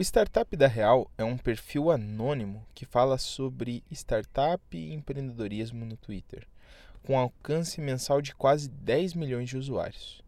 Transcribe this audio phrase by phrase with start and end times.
[0.00, 5.94] O Startup da Real é um perfil anônimo que fala sobre startup e empreendedorismo no
[5.94, 6.48] Twitter,
[7.02, 10.24] com alcance mensal de quase 10 milhões de usuários.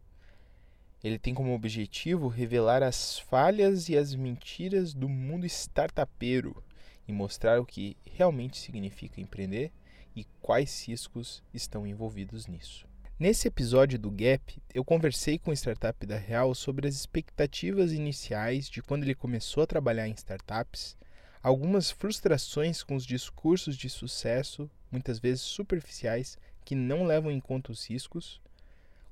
[1.02, 6.62] Ele tem como objetivo revelar as falhas e as mentiras do mundo startupeiro
[7.08, 9.72] e mostrar o que realmente significa empreender
[10.14, 12.91] e quais riscos estão envolvidos nisso.
[13.22, 18.68] Nesse episódio do Gap, eu conversei com o startup da Real sobre as expectativas iniciais
[18.68, 20.96] de quando ele começou a trabalhar em startups,
[21.40, 27.70] algumas frustrações com os discursos de sucesso, muitas vezes superficiais, que não levam em conta
[27.70, 28.40] os riscos,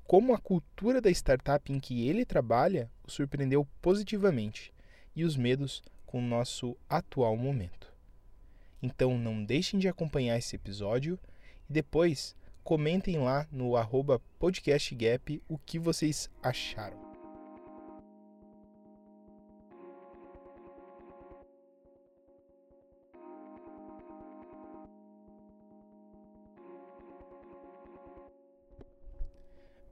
[0.05, 4.73] como a cultura da startup em que ele trabalha o surpreendeu positivamente
[5.15, 7.87] e os medos com o nosso atual momento.
[8.83, 11.17] Então não deixem de acompanhar esse episódio
[11.69, 13.73] e depois comentem lá no
[14.39, 16.99] podcastgap o que vocês acharam.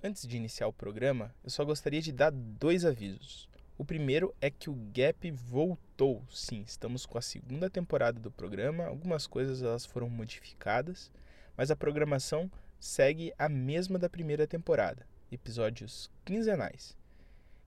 [0.02, 3.50] Antes de iniciar o programa, eu só gostaria de dar dois avisos.
[3.78, 6.24] O primeiro é que o Gap voltou.
[6.30, 8.86] Sim, estamos com a segunda temporada do programa.
[8.86, 11.12] Algumas coisas elas foram modificadas,
[11.60, 16.96] mas a programação segue a mesma da primeira temporada, episódios quinzenais.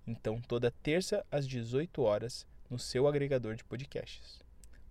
[0.06, 4.40] Então, toda terça às 18 horas no seu agregador de podcasts.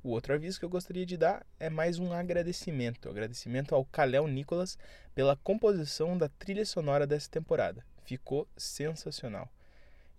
[0.03, 3.09] O outro aviso que eu gostaria de dar é mais um agradecimento.
[3.09, 4.77] Agradecimento ao Kalel Nicolas
[5.15, 7.83] pela composição da trilha sonora dessa temporada.
[8.05, 9.49] Ficou sensacional.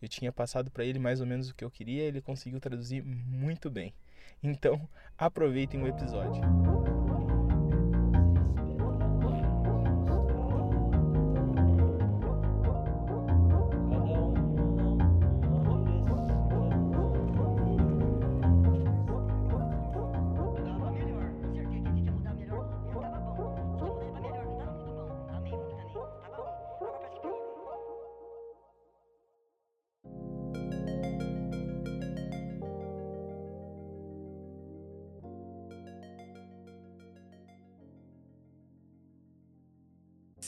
[0.03, 3.01] Eu tinha passado para ele mais ou menos o que eu queria, ele conseguiu traduzir
[3.01, 3.95] muito bem.
[4.43, 6.43] Então, aproveitem o episódio.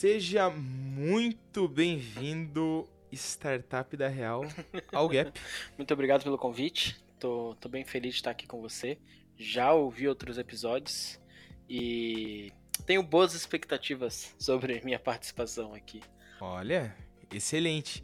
[0.05, 4.43] Seja muito bem-vindo, Startup da Real,
[4.93, 5.31] ao Gap.
[5.75, 7.03] muito obrigado pelo convite.
[7.19, 8.99] Tô, tô bem feliz de estar aqui com você.
[9.35, 11.19] Já ouvi outros episódios
[11.67, 12.53] e
[12.85, 16.03] tenho boas expectativas sobre minha participação aqui.
[16.39, 16.95] Olha,
[17.33, 18.03] excelente.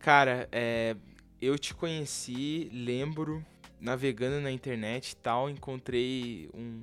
[0.00, 0.96] Cara, é,
[1.40, 3.46] eu te conheci, lembro,
[3.80, 6.82] navegando na internet e tal, encontrei um,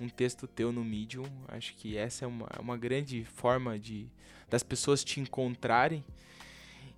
[0.00, 1.26] um texto teu no Medium.
[1.48, 4.08] Acho que essa é uma, uma grande forma de
[4.48, 6.04] das pessoas te encontrarem.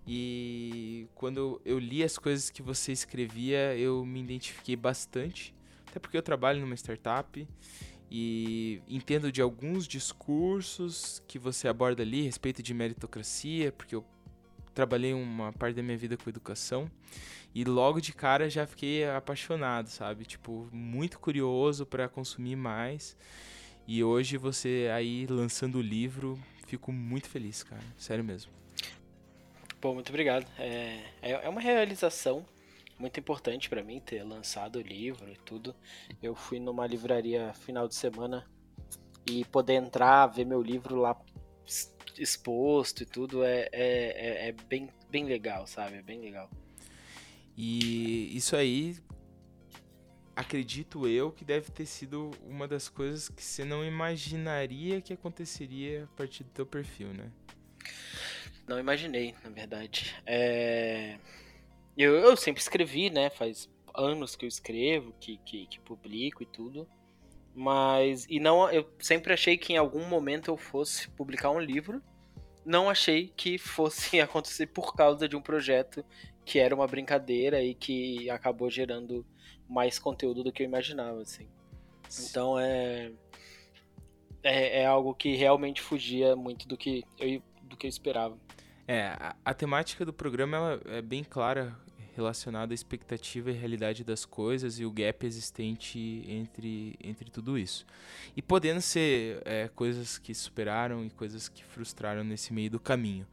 [0.07, 5.55] E quando eu li as coisas que você escrevia, eu me identifiquei bastante.
[5.87, 7.47] Até porque eu trabalho numa startup
[8.11, 14.05] e entendo de alguns discursos que você aborda ali a respeito de meritocracia, porque eu
[14.79, 16.89] trabalhei uma parte da minha vida com educação
[17.53, 20.25] e logo de cara já fiquei apaixonado, sabe?
[20.25, 23.17] Tipo, muito curioso para consumir mais.
[23.89, 27.83] E hoje você aí lançando o livro, fico muito feliz, cara.
[27.97, 28.53] Sério mesmo.
[29.81, 30.47] Pô, muito obrigado.
[30.57, 32.47] É, é, é uma realização
[32.97, 35.75] muito importante para mim ter lançado o livro e tudo.
[36.23, 38.47] Eu fui numa livraria final de semana
[39.29, 41.17] e poder entrar, ver meu livro lá
[42.19, 45.97] exposto e tudo é, é, é, é bem, bem legal, sabe?
[45.97, 46.51] É bem legal.
[47.57, 48.97] E isso aí,
[50.35, 56.05] acredito eu, que deve ter sido uma das coisas que você não imaginaria que aconteceria
[56.05, 57.31] a partir do teu perfil, né?
[58.69, 60.15] Não imaginei, na verdade.
[60.27, 61.19] É...
[61.97, 63.31] Eu, eu sempre escrevi, né?
[63.31, 66.89] Faz anos que eu escrevo, que, que, que publico e tudo.
[67.59, 68.25] Mas.
[68.31, 68.71] E não.
[68.71, 72.01] Eu sempre achei que em algum momento eu fosse publicar um livro.
[72.65, 76.05] Não achei que fosse acontecer por causa de um projeto
[76.45, 79.27] que era uma brincadeira e que acabou gerando
[79.69, 81.49] mais conteúdo do que eu imaginava, assim.
[82.31, 83.11] Então é,
[84.43, 88.39] é, é algo que realmente fugia muito do que eu, do que eu esperava.
[88.87, 91.77] É, a, a temática do programa é bem clara
[92.19, 97.87] relacionada à expectativa e realidade das coisas e o gap existente entre, entre tudo isso.
[98.37, 103.27] E podendo ser é, coisas que superaram e coisas que frustraram nesse meio do caminho.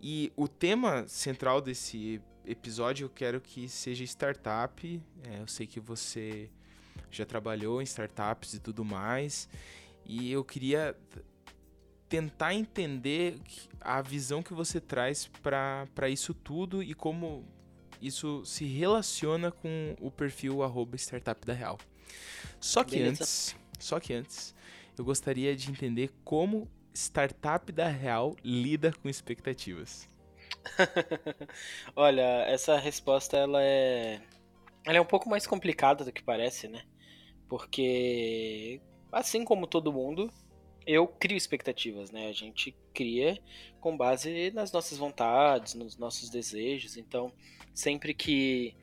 [0.00, 5.02] E o tema central desse episódio eu quero que seja startup.
[5.24, 6.48] É, eu sei que você
[7.10, 9.48] já trabalhou em startups e tudo mais.
[10.04, 10.96] E eu queria
[12.08, 13.38] tentar entender
[13.80, 17.44] a visão que você traz para isso tudo e como
[18.00, 21.78] isso se relaciona com o perfil arroba startup da real.
[22.60, 23.22] Só que Beleza.
[23.22, 24.54] antes, só que antes,
[24.96, 30.08] eu gostaria de entender como startup da real lida com expectativas.
[31.94, 34.20] Olha, essa resposta ela é
[34.84, 36.84] ela é um pouco mais complicada do que parece, né?
[37.48, 40.32] Porque assim como todo mundo,
[40.86, 42.28] eu crio expectativas, né?
[42.28, 43.38] A gente cria
[43.80, 46.96] com base nas nossas vontades, nos nossos desejos.
[46.96, 47.32] Então,
[47.76, 48.74] sempre que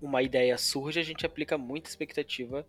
[0.00, 2.64] uma ideia surge, a gente aplica muita expectativa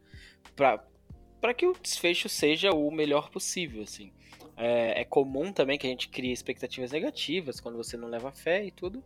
[0.56, 4.12] para que o desfecho seja o melhor possível, assim.
[4.58, 8.66] É, é, comum também que a gente crie expectativas negativas quando você não leva fé
[8.66, 9.04] e tudo,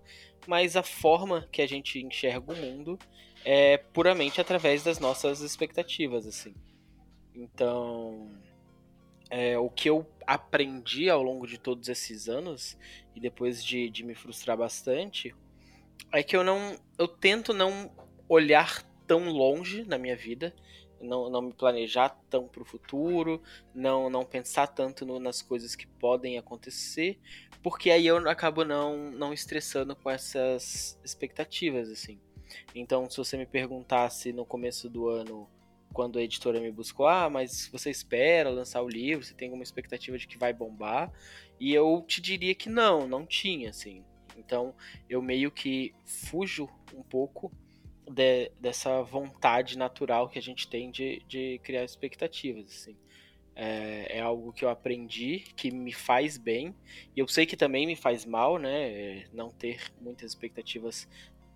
[0.47, 2.97] mas a forma que a gente enxerga o mundo
[3.43, 6.53] é puramente através das nossas expectativas, assim.
[7.35, 8.29] Então,
[9.29, 12.77] é, o que eu aprendi ao longo de todos esses anos,
[13.15, 15.35] e depois de, de me frustrar bastante,
[16.11, 16.77] é que eu não.
[16.97, 17.91] Eu tento não
[18.27, 20.53] olhar tão longe na minha vida,
[21.01, 23.41] não, não me planejar tão para o futuro,
[23.73, 27.17] não, não pensar tanto no, nas coisas que podem acontecer,
[27.63, 32.19] porque aí eu acabo não, não estressando com essas expectativas, assim.
[32.73, 35.49] Então, se você me perguntasse no começo do ano
[35.93, 39.63] quando a editora me buscou, ah, mas você espera lançar o livro, você tem alguma
[39.63, 41.11] expectativa de que vai bombar?
[41.59, 44.03] E eu te diria que não, não tinha, assim.
[44.39, 44.73] Então
[45.09, 47.51] eu meio que fujo um pouco
[48.09, 52.97] de, dessa vontade natural que a gente tem de, de criar expectativas, assim.
[53.55, 56.73] É, é, algo que eu aprendi, que me faz bem,
[57.13, 59.25] e eu sei que também me faz mal, né?
[59.33, 61.09] Não ter muitas expectativas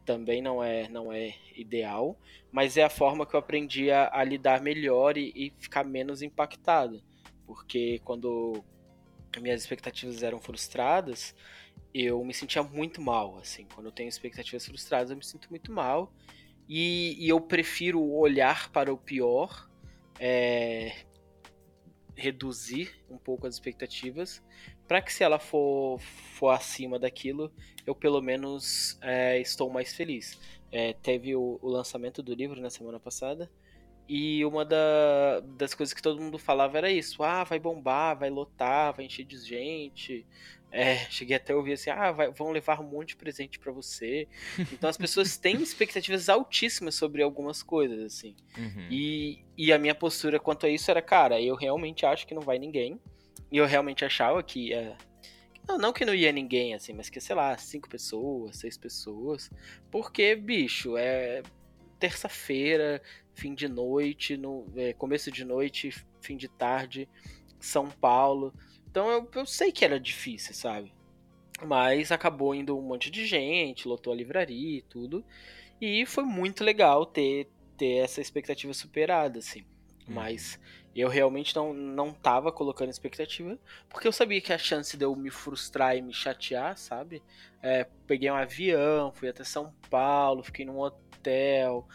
[0.05, 2.19] também não é, não é ideal,
[2.51, 6.21] mas é a forma que eu aprendi a, a lidar melhor e, e, ficar menos
[6.21, 7.01] impactado.
[7.45, 8.63] Porque quando
[9.41, 11.35] minhas expectativas eram frustradas,
[11.93, 13.37] eu me sentia muito mal.
[13.37, 16.11] Assim, quando eu tenho expectativas frustradas, eu me sinto muito mal.
[16.67, 19.69] E, e eu prefiro olhar para o pior,
[20.19, 20.95] é,
[22.15, 24.41] reduzir um pouco as expectativas
[24.87, 27.51] para que se ela for, for acima daquilo,
[27.85, 30.39] eu pelo menos é, estou mais feliz.
[30.71, 33.49] É, teve o, o, lançamento do livro na semana passada
[34.07, 38.29] e uma da, das coisas que todo mundo falava era isso: ah, vai bombar, vai
[38.29, 40.25] lotar, vai encher de gente.
[40.75, 43.71] É, cheguei até a ouvir assim: ah, vai, vão levar um monte de presente para
[43.71, 44.27] você.
[44.71, 48.35] Então as pessoas têm expectativas altíssimas sobre algumas coisas, assim.
[48.57, 48.87] Uhum.
[48.89, 52.41] E, e a minha postura quanto a isso era: cara, eu realmente acho que não
[52.41, 52.99] vai ninguém.
[53.51, 54.97] E eu realmente achava que ia.
[55.67, 59.51] Não, não que não ia ninguém, assim, mas que, sei lá, cinco pessoas, seis pessoas.
[59.91, 61.43] Porque, bicho, é
[61.99, 62.99] terça-feira,
[63.35, 67.07] fim de noite, no é, começo de noite, fim de tarde,
[67.59, 68.51] São Paulo.
[68.93, 70.93] Então eu, eu sei que era difícil, sabe?
[71.65, 75.25] Mas acabou indo um monte de gente, lotou a livraria e tudo.
[75.81, 79.61] E foi muito legal ter, ter essa expectativa superada, assim.
[80.07, 80.13] Uhum.
[80.13, 80.59] Mas
[80.95, 83.57] eu realmente não, não tava colocando expectativa,
[83.89, 87.23] porque eu sabia que a chance de eu me frustrar e me chatear, sabe?
[87.63, 91.87] É, peguei um avião, fui até São Paulo, fiquei num hotel,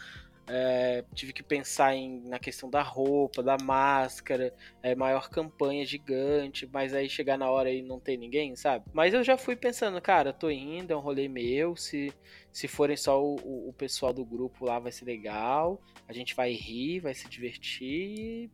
[0.49, 6.67] é, tive que pensar em, na questão da roupa, da máscara, é, maior campanha gigante,
[6.71, 8.85] mas aí chegar na hora e não ter ninguém, sabe?
[8.91, 12.11] Mas eu já fui pensando, cara, tô indo, é um rolê meu, se,
[12.51, 16.51] se forem só o, o pessoal do grupo lá vai ser legal, a gente vai
[16.51, 18.49] rir, vai se divertir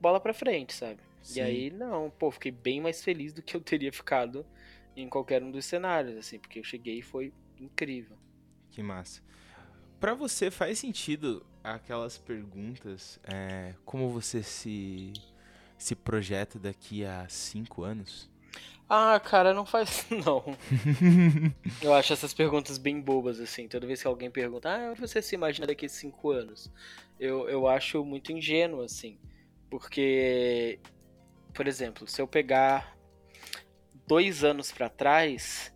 [0.00, 1.00] bola pra frente, sabe?
[1.22, 1.40] Sim.
[1.40, 4.46] E aí, não, pô, fiquei bem mais feliz do que eu teria ficado
[4.94, 8.16] em qualquer um dos cenários, assim, porque eu cheguei e foi incrível.
[8.70, 9.22] Que massa.
[10.00, 15.12] Pra você, faz sentido aquelas perguntas, é, como você se,
[15.78, 18.30] se projeta daqui a cinco anos?
[18.88, 20.44] Ah, cara, não faz não.
[21.80, 23.66] eu acho essas perguntas bem bobas, assim.
[23.66, 26.70] Toda vez que alguém pergunta, ah, onde você se imagina daqui a cinco anos?
[27.18, 29.18] Eu, eu acho muito ingênuo, assim.
[29.70, 30.78] Porque,
[31.54, 32.96] por exemplo, se eu pegar
[34.06, 35.73] dois anos para trás,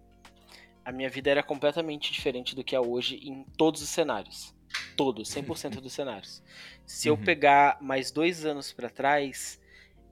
[0.89, 4.55] a minha vida era completamente diferente do que é hoje em todos os cenários.
[4.97, 6.43] Todos, 100% dos cenários.
[6.87, 7.23] Se eu uhum.
[7.23, 9.61] pegar mais dois anos para trás,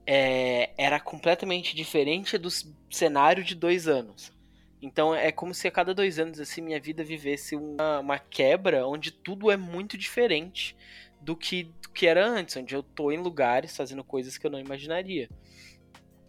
[0.05, 2.49] é, era completamente diferente do
[2.91, 4.31] cenário de dois anos.
[4.79, 8.85] Então é como se a cada dois anos assim minha vida vivesse uma, uma quebra
[8.85, 10.77] onde tudo é muito diferente
[11.19, 14.51] do que, do que era antes, onde eu tô em lugares fazendo coisas que eu
[14.51, 15.27] não imaginaria.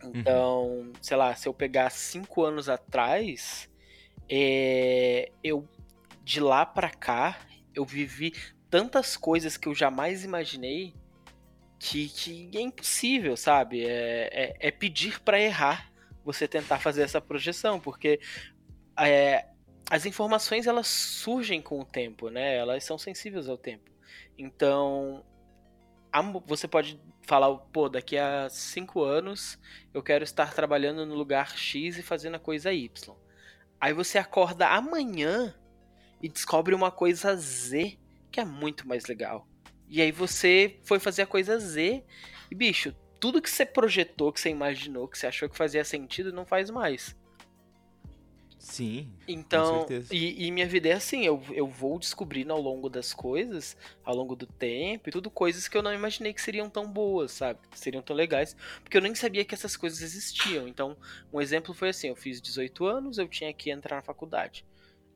[0.02, 0.92] Então, uhum.
[1.02, 3.67] sei lá, se eu pegar cinco anos atrás,
[4.28, 5.68] é, eu
[6.24, 7.38] de lá para cá
[7.74, 8.32] eu vivi
[8.68, 10.94] tantas coisas que eu jamais imaginei
[11.78, 13.84] que, que é impossível, sabe?
[13.84, 15.90] É, é, é pedir para errar
[16.24, 18.20] você tentar fazer essa projeção, porque
[18.98, 19.46] é,
[19.90, 22.56] as informações elas surgem com o tempo, né?
[22.56, 23.90] Elas são sensíveis ao tempo.
[24.36, 25.24] Então,
[26.46, 29.58] você pode falar, pô, daqui a cinco anos
[29.94, 33.16] eu quero estar trabalhando no lugar X e fazendo a coisa Y.
[33.80, 35.54] Aí você acorda amanhã
[36.20, 37.98] e descobre uma coisa Z
[38.30, 39.46] que é muito mais legal.
[39.88, 42.04] E aí você foi fazer a coisa Z
[42.50, 46.32] e, bicho, tudo que você projetou, que você imaginou, que você achou que fazia sentido,
[46.32, 47.16] não faz mais.
[48.58, 49.12] Sim.
[49.26, 53.76] Então, e, e, minha vida é assim, eu, eu vou descobrindo ao longo das coisas,
[54.04, 57.32] ao longo do tempo, e tudo coisas que eu não imaginei que seriam tão boas,
[57.32, 57.60] sabe?
[57.70, 60.66] Que seriam tão legais, porque eu nem sabia que essas coisas existiam.
[60.66, 60.96] Então,
[61.32, 64.66] um exemplo foi assim, eu fiz 18 anos, eu tinha que entrar na faculdade.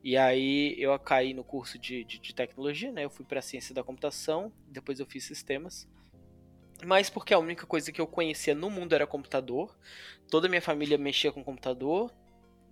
[0.03, 3.05] E aí eu caí no curso de, de, de tecnologia, né?
[3.05, 5.87] Eu fui para ciência da computação, depois eu fiz sistemas.
[6.85, 9.77] Mas porque a única coisa que eu conhecia no mundo era computador.
[10.29, 12.11] Toda a minha família mexia com computador,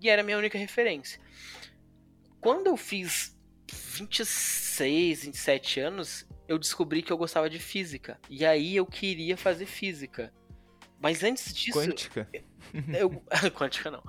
[0.01, 1.21] e era a minha única referência.
[2.39, 3.37] Quando eu fiz
[3.71, 8.19] 26, 27 anos, eu descobri que eu gostava de física.
[8.29, 10.33] E aí eu queria fazer física.
[10.99, 11.79] Mas antes disso.
[11.79, 12.29] Quântica?
[12.97, 13.09] Eu,
[13.55, 14.03] quântica não.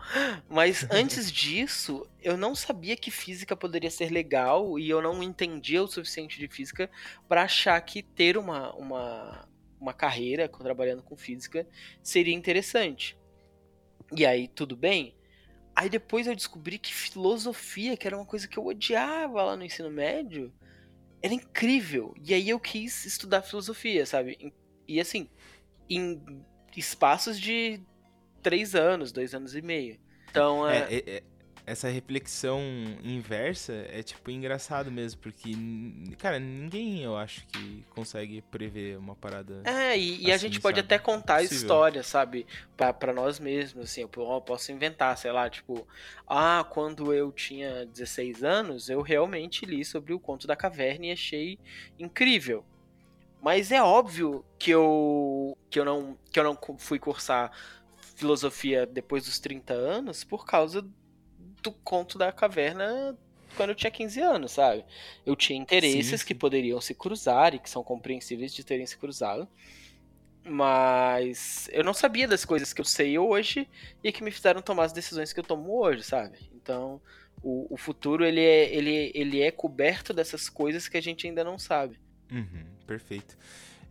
[0.49, 5.83] Mas antes disso, eu não sabia que física poderia ser legal e eu não entendia
[5.83, 6.91] o suficiente de física
[7.29, 9.49] para achar que ter uma, uma,
[9.81, 11.67] uma carreira trabalhando com física
[12.03, 13.17] seria interessante.
[14.15, 15.15] E aí, tudo bem.
[15.75, 19.65] Aí depois eu descobri que filosofia, que era uma coisa que eu odiava lá no
[19.65, 20.53] ensino médio,
[21.23, 22.15] era incrível.
[22.23, 24.53] E aí eu quis estudar filosofia, sabe?
[24.87, 25.29] E assim,
[25.89, 26.21] em
[26.77, 27.81] espaços de
[28.43, 29.99] três anos, dois anos e meio.
[30.31, 31.23] Então, é, é, é
[31.65, 32.61] essa reflexão
[33.05, 35.53] inversa é, tipo, engraçado mesmo, porque,
[36.19, 39.63] cara, ninguém, eu acho, que consegue prever uma parada.
[39.65, 40.87] É, e, assim, a gente pode sabe?
[40.87, 42.47] até contar a história, sabe?
[42.77, 45.87] Pra, pra nós mesmos, assim, eu posso inventar, sei lá, tipo,
[46.27, 51.13] ah, quando eu tinha 16 anos, eu realmente li sobre o conto da caverna e
[51.13, 51.59] achei
[51.99, 52.65] incrível.
[53.41, 57.51] Mas é óbvio que eu, que eu, não, que eu não fui cursar
[58.15, 60.87] filosofia depois dos 30 anos por causa
[61.63, 63.17] do conto da caverna
[63.57, 64.85] quando eu tinha 15 anos, sabe?
[65.25, 66.27] Eu tinha interesses sim, sim.
[66.27, 69.49] que poderiam se cruzar e que são compreensíveis de terem se cruzado.
[70.45, 73.69] Mas eu não sabia das coisas que eu sei hoje
[74.03, 76.39] e que me fizeram tomar as decisões que eu tomo hoje, sabe?
[76.55, 77.01] Então,
[77.43, 81.45] o, o futuro ele é, ele, ele é coberto dessas coisas que a gente ainda
[81.45, 82.01] não sabe.
[82.31, 83.37] Uhum, perfeito.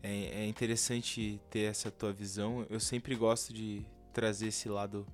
[0.03, 2.65] É, é interessante ter essa tua visão.
[2.69, 5.07] Eu sempre gosto de trazer esse lado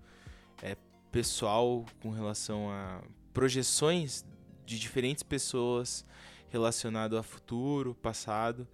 [0.63, 0.75] é,
[1.11, 3.01] pessoal com relação a
[3.33, 4.25] projeções
[4.65, 6.05] de diferentes pessoas
[6.49, 8.67] relacionado a futuro, passado.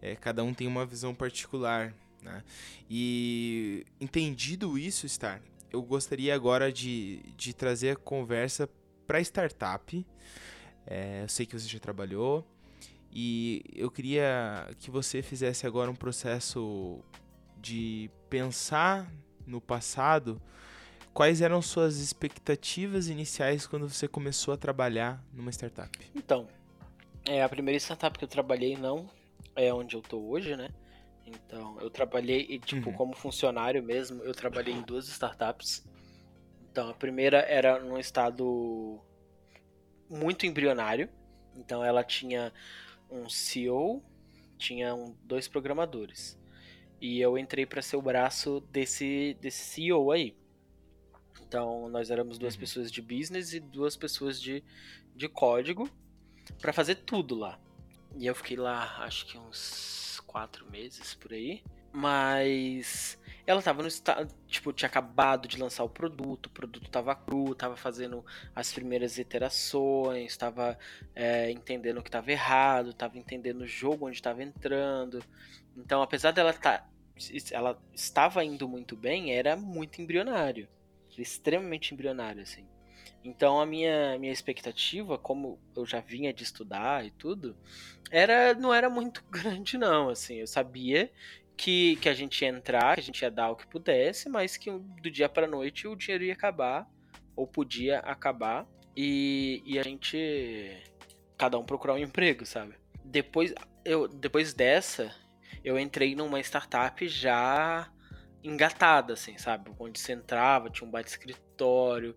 [0.00, 1.94] É, cada um tem uma visão particular.
[2.20, 2.42] Né?
[2.88, 8.68] E entendido isso, Star, eu gostaria agora de, de trazer a conversa
[9.06, 10.06] para startup.
[10.86, 12.46] É, eu sei que você já trabalhou
[13.10, 17.00] e eu queria que você fizesse agora um processo
[17.60, 19.12] de pensar
[19.46, 20.40] no passado
[21.14, 25.90] Quais eram suas expectativas iniciais quando você começou a trabalhar numa startup?
[26.14, 26.48] Então,
[27.26, 29.08] é a primeira startup que eu trabalhei não
[29.54, 30.70] é onde eu tô hoje, né?
[31.26, 32.96] Então, eu trabalhei, tipo, uhum.
[32.96, 35.84] como funcionário mesmo, eu trabalhei em duas startups.
[36.70, 38.98] Então, a primeira era num estado
[40.08, 41.08] muito embrionário.
[41.54, 42.52] Então, ela tinha
[43.10, 44.02] um CEO,
[44.58, 46.38] tinha um, dois programadores.
[47.00, 50.36] E eu entrei para ser o braço desse, desse CEO aí.
[51.40, 52.60] Então, nós éramos duas uhum.
[52.60, 54.64] pessoas de business e duas pessoas de,
[55.14, 55.88] de código
[56.60, 57.58] para fazer tudo lá.
[58.16, 61.62] E eu fiquei lá, acho que uns quatro meses por aí.
[61.94, 67.14] Mas ela tava no estado, tipo, tinha acabado de lançar o produto, o produto tava
[67.14, 68.24] cru, tava fazendo
[68.56, 70.78] as primeiras iterações, tava
[71.14, 75.22] é, entendendo o que tava errado, tava entendendo o jogo onde tava entrando.
[75.76, 76.88] Então, apesar dela tá,
[77.50, 80.66] ela estava indo muito bem, era muito embrionário
[81.20, 82.66] extremamente embrionário, assim.
[83.24, 87.56] Então a minha, minha expectativa, como eu já vinha de estudar e tudo,
[88.10, 90.36] era não era muito grande não, assim.
[90.36, 91.10] Eu sabia
[91.56, 94.56] que, que a gente ia entrar, que a gente ia dar o que pudesse, mas
[94.56, 96.88] que do dia para noite o dinheiro ia acabar
[97.36, 98.66] ou podia acabar
[98.96, 100.82] e, e a gente
[101.36, 102.74] cada um procurar um emprego, sabe?
[103.04, 103.54] Depois
[103.84, 105.14] eu depois dessa
[105.64, 107.91] eu entrei numa startup já
[108.42, 109.70] engatada, assim, sabe?
[109.78, 112.16] Onde você entrava, tinha um baita escritório,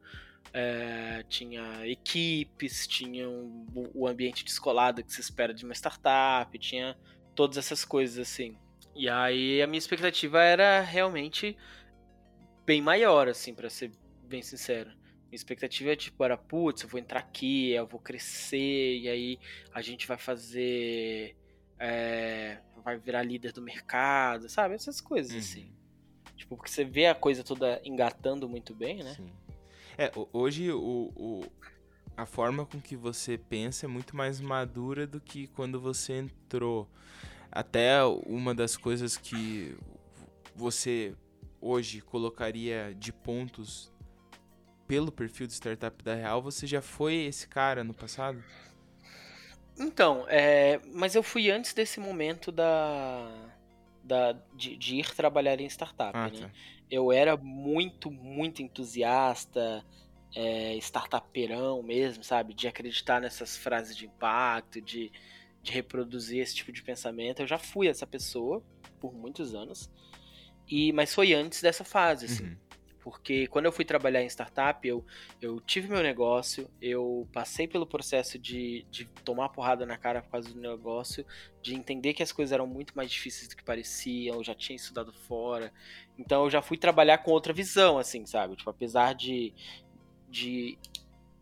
[0.54, 6.98] é, tinha equipes, tinha um, o ambiente descolado que se espera de uma startup, tinha
[7.36, 8.58] todas essas coisas, assim.
[8.96, 11.58] E aí a minha expectativa era realmente
[12.66, 13.92] bem maior, assim, para ser
[14.24, 14.92] bem sincero.
[15.32, 19.40] expectativa tipo era, putz, eu vou entrar aqui, eu vou crescer, e aí
[19.74, 21.36] a gente vai fazer.
[21.78, 24.76] É, vai virar líder do mercado, sabe?
[24.76, 25.40] Essas coisas uhum.
[25.40, 25.76] assim.
[26.36, 29.14] Tipo, porque você vê a coisa toda engatando muito bem, né?
[29.16, 29.32] Sim.
[29.98, 31.46] É, hoje o, o,
[32.18, 36.88] a forma com que você pensa é muito mais madura do que quando você entrou.
[37.52, 39.76] Até uma das coisas que
[40.56, 41.16] você
[41.62, 43.92] hoje colocaria de pontos
[44.88, 48.44] pelo perfil do startup da Real, você já foi esse cara no passado?
[49.78, 53.30] Então, é, mas eu fui antes desse momento da,
[54.06, 56.40] da de, de ir trabalhar em startup, ah, né?
[56.40, 56.52] Tá.
[56.90, 59.84] Eu era muito, muito entusiasta,
[60.36, 62.54] é, startuperão mesmo, sabe?
[62.54, 65.12] De acreditar nessas frases de impacto, de,
[65.64, 67.42] de reproduzir esse tipo de pensamento.
[67.42, 68.64] Eu já fui essa pessoa
[69.00, 69.90] por muitos anos.
[70.68, 72.46] E, mas foi antes dessa fase, assim.
[72.46, 72.58] Uhum.
[73.06, 75.06] Porque quando eu fui trabalhar em startup, eu,
[75.40, 80.32] eu tive meu negócio, eu passei pelo processo de, de tomar porrada na cara por
[80.32, 81.24] causa do negócio,
[81.62, 84.76] de entender que as coisas eram muito mais difíceis do que pareciam, eu já tinha
[84.76, 85.72] estudado fora.
[86.18, 88.56] Então eu já fui trabalhar com outra visão, assim, sabe?
[88.56, 89.54] Tipo, apesar de,
[90.28, 90.76] de,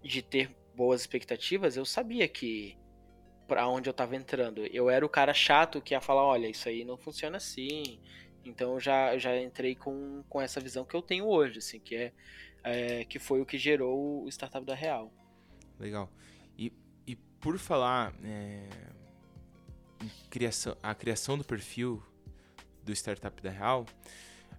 [0.03, 2.77] de ter boas expectativas, eu sabia que
[3.47, 4.65] para onde eu tava entrando.
[4.65, 8.01] Eu era o cara chato que ia falar, olha, isso aí não funciona assim,
[8.45, 11.95] então eu já, já entrei com, com essa visão que eu tenho hoje, assim, que
[11.95, 12.13] é,
[12.63, 15.11] é que foi o que gerou o startup da Real.
[15.79, 16.09] Legal.
[16.57, 16.71] E,
[17.07, 18.67] e por falar é,
[20.01, 22.03] em criação, a criação do perfil
[22.83, 23.85] do startup da Real,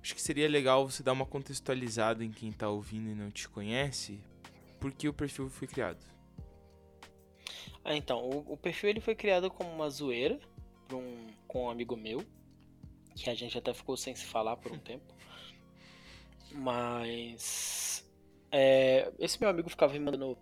[0.00, 3.48] acho que seria legal você dar uma contextualizada em quem está ouvindo e não te
[3.48, 4.20] conhece,
[4.80, 6.04] porque o perfil foi criado.
[7.84, 10.40] Ah, então, o, o perfil ele foi criado como uma zoeira
[10.92, 12.24] um, com um amigo meu,
[13.14, 15.14] que a gente até ficou sem se falar por um tempo.
[16.52, 18.08] Mas
[18.50, 20.38] é, esse meu amigo ficava me mandando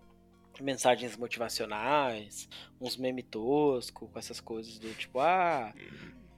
[0.61, 2.49] mensagens motivacionais,
[2.81, 5.75] uns memes tosco, com essas coisas do tipo, ah,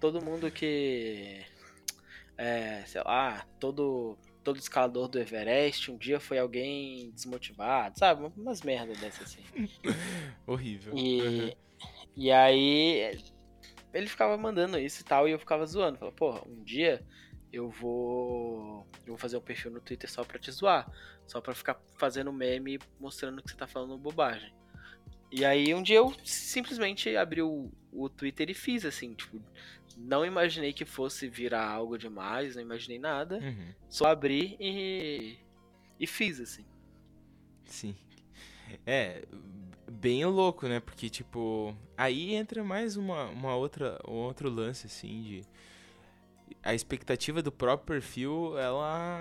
[0.01, 1.45] todo mundo que
[2.39, 8.31] é, sei lá, todo todo escalador do Everest um dia foi alguém desmotivado, sabe?
[8.37, 9.69] Umas merdas dessas assim.
[10.47, 10.97] Horrível.
[10.97, 11.53] E, uhum.
[12.15, 13.19] e aí
[13.95, 15.99] ele ficava mandando isso e tal, e eu ficava zoando.
[15.99, 17.03] Falava, porra, um dia
[17.53, 18.87] eu vou.
[19.07, 20.91] Eu vou fazer um perfil no Twitter só pra te zoar.
[21.27, 24.53] Só pra ficar fazendo meme mostrando que você tá falando bobagem.
[25.31, 29.41] E aí um dia eu simplesmente abri o, o Twitter e fiz assim, tipo,
[29.97, 33.39] não imaginei que fosse virar algo demais, não imaginei nada.
[33.39, 33.75] Uhum.
[33.89, 35.39] Só abri e.
[35.99, 36.65] e fiz, assim.
[37.65, 37.97] Sim.
[38.87, 39.25] É,
[39.95, 40.81] bem louco, né?
[40.81, 45.43] Porque, tipo, aí entra mais uma, uma outra, um outro lance, assim, de...
[46.63, 49.19] A expectativa do próprio perfil, ela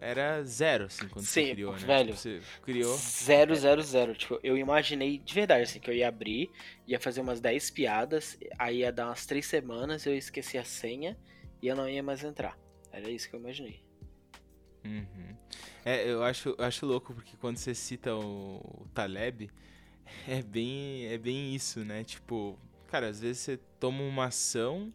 [0.00, 1.78] era zero, assim, quando Sim, você criou, né?
[1.78, 2.06] velho.
[2.08, 2.96] Tipo, você criou...
[2.96, 4.14] Zero, zero, zero.
[4.14, 6.50] Tipo, eu imaginei, de verdade, assim, que eu ia abrir,
[6.86, 10.64] ia fazer umas 10 piadas, aí ia dar umas 3 semanas, eu ia esquecer a
[10.64, 11.16] senha,
[11.60, 12.58] e eu não ia mais entrar.
[12.90, 13.82] Era isso que eu imaginei.
[14.84, 15.36] Uhum.
[15.84, 19.50] É, eu acho, acho louco, porque quando você cita o, o Taleb,
[20.26, 22.04] é bem, é bem isso, né?
[22.04, 24.92] Tipo, cara, às vezes você toma uma ação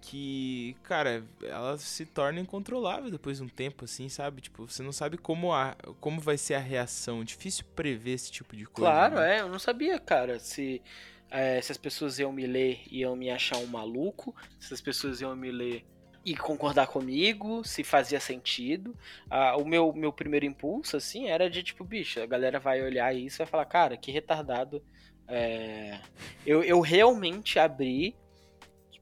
[0.00, 4.40] que, cara, ela se torna incontrolável depois de um tempo, assim, sabe?
[4.40, 7.24] Tipo, você não sabe como, a, como vai ser a reação.
[7.24, 8.90] Difícil prever esse tipo de coisa.
[8.90, 9.38] Claro, né?
[9.38, 9.40] é.
[9.40, 10.80] Eu não sabia, cara, se,
[11.28, 14.80] é, se as pessoas iam me ler e iam me achar um maluco, se as
[14.80, 15.84] pessoas iam me ler
[16.26, 18.96] e concordar comigo, se fazia sentido.
[19.30, 23.14] Ah, o meu, meu primeiro impulso, assim, era de tipo, bicho, a galera vai olhar
[23.14, 24.82] isso e vai falar, cara, que retardado.
[25.28, 26.00] É...
[26.44, 28.16] Eu, eu realmente abri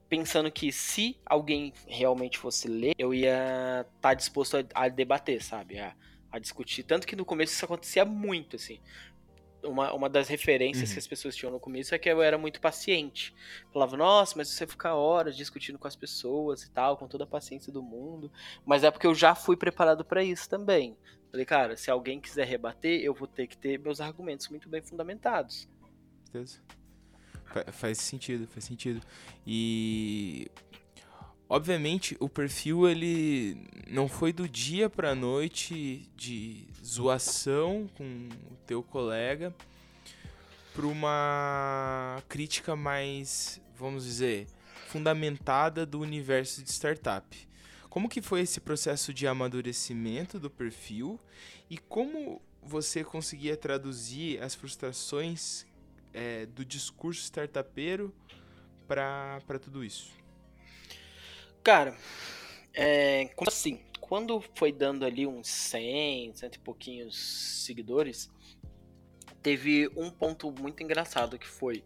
[0.07, 5.43] pensando que se alguém realmente fosse ler, eu ia estar tá disposto a, a, debater,
[5.43, 5.79] sabe?
[5.79, 5.97] A,
[6.31, 6.83] a discutir.
[6.83, 8.79] Tanto que no começo isso acontecia muito, assim
[9.65, 10.95] uma, uma das referências uhum.
[10.95, 13.35] que as pessoas tinham no começo é que eu era muito paciente.
[13.73, 17.27] Falava, nossa, mas você fica horas discutindo com as pessoas e tal, com toda a
[17.27, 18.31] paciência do mundo.
[18.65, 20.97] Mas é porque eu já fui preparado para isso também.
[21.31, 24.83] Falei, cara, se alguém quiser rebater, eu vou ter que ter meus argumentos muito bem
[24.83, 25.69] fundamentados.
[26.25, 26.61] Certeza.
[27.73, 29.01] Faz sentido, faz sentido.
[29.47, 30.51] E
[31.55, 33.57] Obviamente, o perfil ele
[33.89, 39.55] não foi do dia para noite de zoação com o teu colega
[40.75, 44.49] para uma crítica mais, vamos dizer,
[44.89, 47.49] fundamentada do universo de startup.
[47.89, 51.21] Como que foi esse processo de amadurecimento do perfil
[51.71, 55.65] e como você conseguia traduzir as frustrações
[56.13, 58.13] é, do discurso startupeiro
[58.89, 60.24] para tudo isso?
[61.65, 61.97] Cara,
[62.75, 67.17] É, assim, quando foi dando ali uns 100, cento e pouquinhos
[67.65, 68.31] seguidores,
[69.43, 71.83] teve um ponto muito engraçado que foi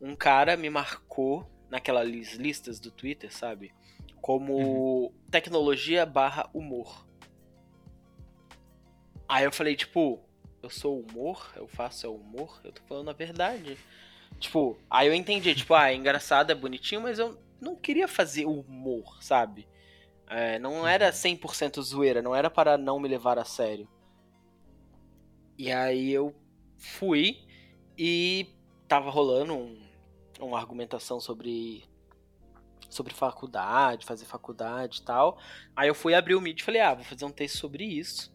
[0.00, 3.74] um cara me marcou naquelas listas do Twitter, sabe?
[4.20, 5.12] Como uhum.
[5.30, 7.04] tecnologia barra humor.
[9.28, 10.20] Aí eu falei, tipo,
[10.62, 11.50] eu sou humor?
[11.56, 12.60] Eu faço é humor?
[12.62, 13.76] Eu tô falando a verdade.
[14.38, 18.46] Tipo, aí eu entendi, tipo, ah, é engraçado, é bonitinho, mas eu não queria fazer
[18.46, 19.68] humor, sabe?
[20.28, 21.82] É, não era 100% uhum.
[21.82, 23.88] zoeira, não era para não me levar a sério.
[25.56, 26.34] E aí eu
[26.76, 27.46] fui
[27.96, 28.48] e
[28.86, 29.80] tava rolando um,
[30.40, 31.84] uma argumentação sobre
[32.88, 35.38] sobre faculdade, fazer faculdade e tal.
[35.74, 38.34] Aí eu fui abrir o Meet e falei, ah, vou fazer um texto sobre isso.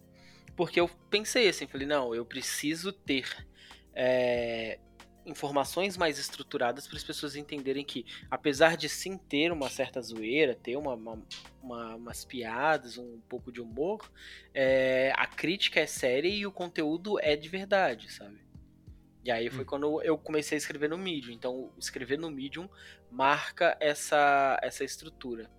[0.56, 3.48] Porque eu pensei assim, falei, não, eu preciso ter
[3.94, 4.80] é,
[5.26, 10.56] informações mais estruturadas para as pessoas entenderem que, apesar de sim ter uma certa zoeira,
[10.56, 11.22] ter uma, uma,
[11.62, 14.12] uma umas piadas, um pouco de humor,
[14.54, 18.42] é, a crítica é séria e o conteúdo é de verdade, sabe?
[19.24, 19.68] E aí foi hum.
[19.68, 21.34] quando eu comecei a escrever no Medium.
[21.34, 22.68] Então, escrever no Medium
[23.10, 25.50] marca essa, essa estrutura.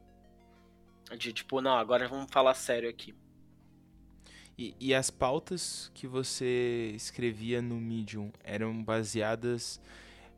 [1.17, 3.15] De tipo, não, agora vamos falar sério aqui.
[4.59, 9.81] E, e, as pautas que você escrevia no Medium eram baseadas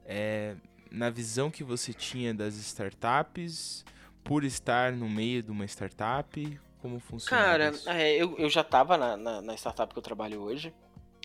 [0.06, 0.54] é,
[0.90, 3.84] na visão que você tinha das startups,
[4.22, 6.60] por estar no meio de uma startup?
[6.80, 7.72] Como funciona Cara?
[7.86, 10.72] É, eu, eu já estava na, na, na, startup que eu trabalho hoje,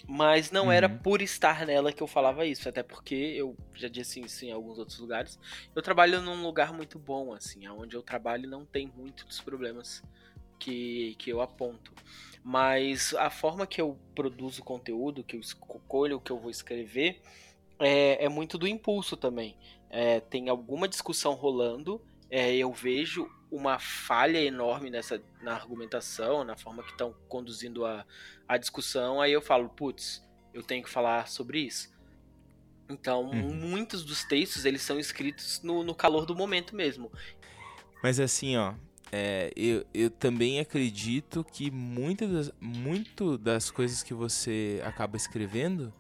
[0.08, 0.71] mas não uhum.
[0.71, 4.52] era por estar nela que eu falava isso, até porque eu já disse isso em
[4.52, 5.39] alguns outros lugares.
[5.75, 10.04] Eu trabalho num lugar muito bom, assim, onde eu trabalho não tem muitos problemas
[10.60, 11.93] que, que eu aponto.
[12.43, 17.22] Mas a forma que eu produzo conteúdo, que eu escolho o que eu vou escrever,
[17.80, 19.56] é, é muito do impulso também.
[19.89, 26.56] É, tem alguma discussão rolando, é, eu vejo uma falha enorme nessa na argumentação, na
[26.56, 28.06] forma que estão conduzindo a,
[28.48, 31.89] a discussão, aí eu falo, putz, eu tenho que falar sobre isso.
[32.88, 33.54] Então, uhum.
[33.54, 37.12] muitos dos textos eles são escritos no, no calor do momento mesmo.
[38.02, 38.74] Mas assim, ó,
[39.12, 45.93] é, eu, eu também acredito que muitas das, muito das coisas que você acaba escrevendo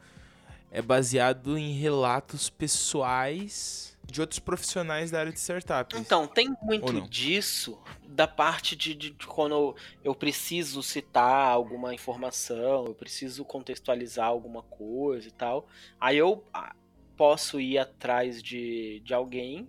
[0.71, 5.95] é baseado em relatos pessoais de outros profissionais da área de startup.
[5.97, 12.85] Então, tem muito disso da parte de, de, de, quando eu preciso citar alguma informação,
[12.85, 15.67] eu preciso contextualizar alguma coisa e tal.
[15.99, 16.75] Aí eu ah,
[17.15, 19.67] posso ir atrás de, de alguém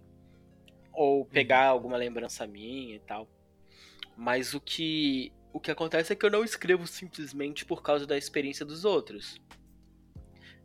[0.93, 1.71] ou pegar uhum.
[1.71, 3.29] alguma lembrança minha e tal.
[4.17, 8.17] Mas o que o que acontece é que eu não escrevo simplesmente por causa da
[8.17, 9.41] experiência dos outros.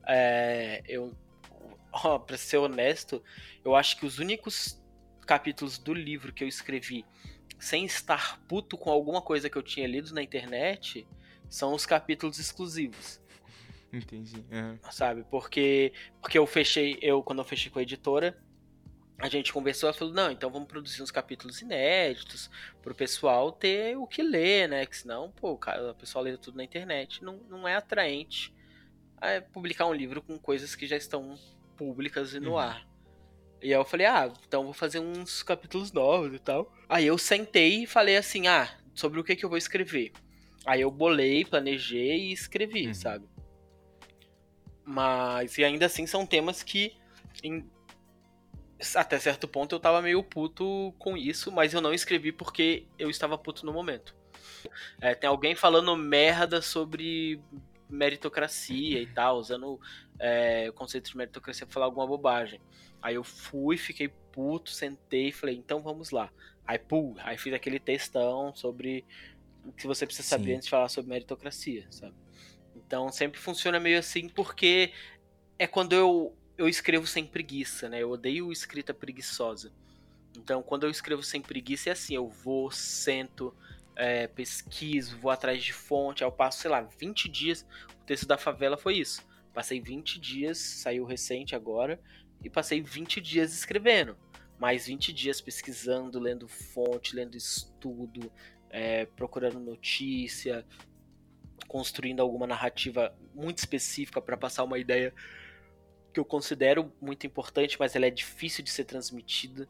[0.07, 1.11] É, eu,
[1.91, 3.23] ó, pra ser honesto,
[3.63, 4.81] eu acho que os únicos
[5.25, 7.03] capítulos do livro que eu escrevi
[7.57, 11.07] sem estar puto com alguma coisa que eu tinha lido na internet
[11.49, 13.19] são os capítulos exclusivos.
[13.91, 14.45] Entendi.
[14.51, 14.77] Uhum.
[14.91, 15.23] Sabe?
[15.31, 18.37] Porque porque eu fechei, eu quando eu fechei com a editora,
[19.17, 22.49] a gente conversou e falou, não, então vamos produzir uns capítulos inéditos
[22.81, 24.85] pro pessoal ter o que ler, né?
[24.85, 28.53] Que senão, pô, o pessoal lê tudo na internet, não, não é atraente
[29.21, 31.37] é publicar um livro com coisas que já estão
[31.75, 32.57] públicas e no uhum.
[32.57, 32.87] ar.
[33.61, 36.71] E aí eu falei, ah, então vou fazer uns capítulos novos e tal.
[36.87, 40.11] Aí eu sentei e falei assim, ah, sobre o que, que eu vou escrever.
[40.65, 42.93] Aí eu bolei, planejei e escrevi, uhum.
[42.93, 43.25] sabe?
[44.83, 46.95] Mas, e ainda assim são temas que
[47.43, 47.67] em,
[48.95, 53.09] até certo ponto eu tava meio puto com isso, mas eu não escrevi porque eu
[53.09, 54.15] estava puto no momento.
[54.99, 57.39] É, tem alguém falando merda sobre
[57.89, 59.79] meritocracia e tal, usando
[60.19, 62.59] é, o conceito de meritocracia pra falar alguma bobagem.
[63.01, 66.31] Aí eu fui, fiquei puto, sentei e falei, então vamos lá.
[66.65, 69.05] Aí, pum, aí fiz aquele textão sobre
[69.63, 70.53] o que você precisa saber Sim.
[70.53, 72.15] antes de falar sobre meritocracia, sabe?
[72.75, 74.91] Então sempre funciona meio assim porque
[75.57, 78.01] é quando eu eu escrevo sem preguiça, né?
[78.01, 79.71] Eu odeio escrita preguiçosa.
[80.37, 83.55] Então, quando eu escrevo sem preguiça, é assim: eu vou, sento,
[83.95, 87.65] é, pesquiso, vou atrás de fonte, aí eu passo, sei lá, 20 dias.
[88.01, 89.25] O texto da favela foi isso.
[89.53, 91.99] Passei 20 dias, saiu recente agora,
[92.43, 94.17] e passei 20 dias escrevendo.
[94.59, 98.31] Mais 20 dias pesquisando, lendo fonte, lendo estudo,
[98.69, 100.65] é, procurando notícia,
[101.67, 105.13] construindo alguma narrativa muito específica para passar uma ideia
[106.15, 109.67] que eu considero muito importante, mas ela é difícil de ser transmitida.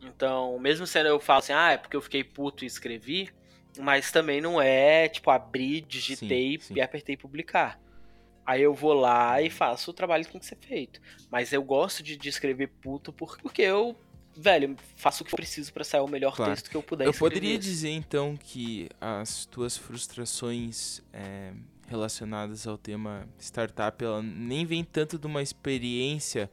[0.00, 3.30] Então, mesmo sendo eu falo assim, ah, é porque eu fiquei puto e escrevi,
[3.78, 6.74] mas também não é, tipo, abrir, digitei sim, sim.
[6.74, 7.80] e apertei publicar.
[8.44, 11.00] Aí eu vou lá e faço o trabalho que tem que ser feito.
[11.30, 13.96] Mas eu gosto de, de escrever puto porque eu
[14.36, 16.50] velho, faço o que eu preciso para sair o melhor claro.
[16.52, 17.06] texto que eu puder.
[17.06, 21.52] Eu poderia dizer então que as tuas frustrações é,
[21.92, 26.50] relacionadas ao tema startup, ela nem vem tanto de uma experiência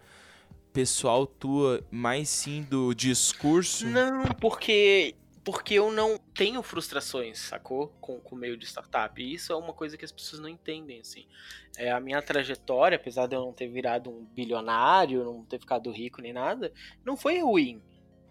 [0.73, 3.87] pessoal tua, mais sim do discurso?
[3.87, 7.87] Não, porque porque eu não tenho frustrações, sacou?
[7.99, 9.19] Com, com o meio de startup.
[9.19, 11.25] E isso é uma coisa que as pessoas não entendem, assim.
[11.75, 15.89] É, a minha trajetória, apesar de eu não ter virado um bilionário, não ter ficado
[15.89, 16.71] rico nem nada,
[17.03, 17.81] não foi ruim,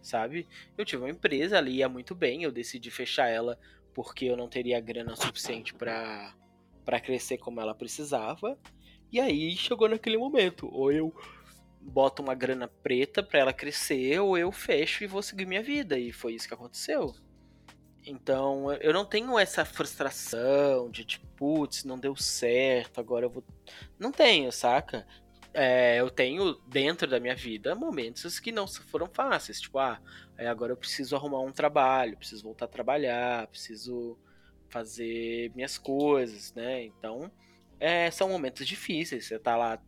[0.00, 0.46] sabe?
[0.76, 3.58] Eu tive uma empresa ali, ia muito bem, eu decidi fechar ela
[3.94, 6.32] porque eu não teria grana suficiente para
[6.88, 8.58] para crescer como ela precisava.
[9.12, 11.14] E aí chegou naquele momento, ou eu
[11.82, 15.98] boto uma grana preta para ela crescer, ou eu fecho e vou seguir minha vida.
[15.98, 17.14] E foi isso que aconteceu.
[18.06, 23.44] Então, eu não tenho essa frustração de tipo, putz, não deu certo, agora eu vou.
[23.98, 25.06] Não tenho, saca?
[25.52, 29.60] É, eu tenho dentro da minha vida momentos que não foram fáceis.
[29.60, 30.00] Tipo, ah,
[30.38, 34.18] agora eu preciso arrumar um trabalho, preciso voltar a trabalhar, preciso
[34.68, 36.84] fazer minhas coisas, né?
[36.84, 37.30] Então,
[37.80, 39.26] é, são momentos difíceis.
[39.26, 39.80] Você tá lá.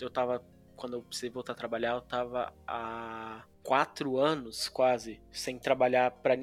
[0.00, 0.44] Eu tava
[0.76, 6.34] quando eu precisei voltar a trabalhar, eu tava há quatro anos quase sem trabalhar pra,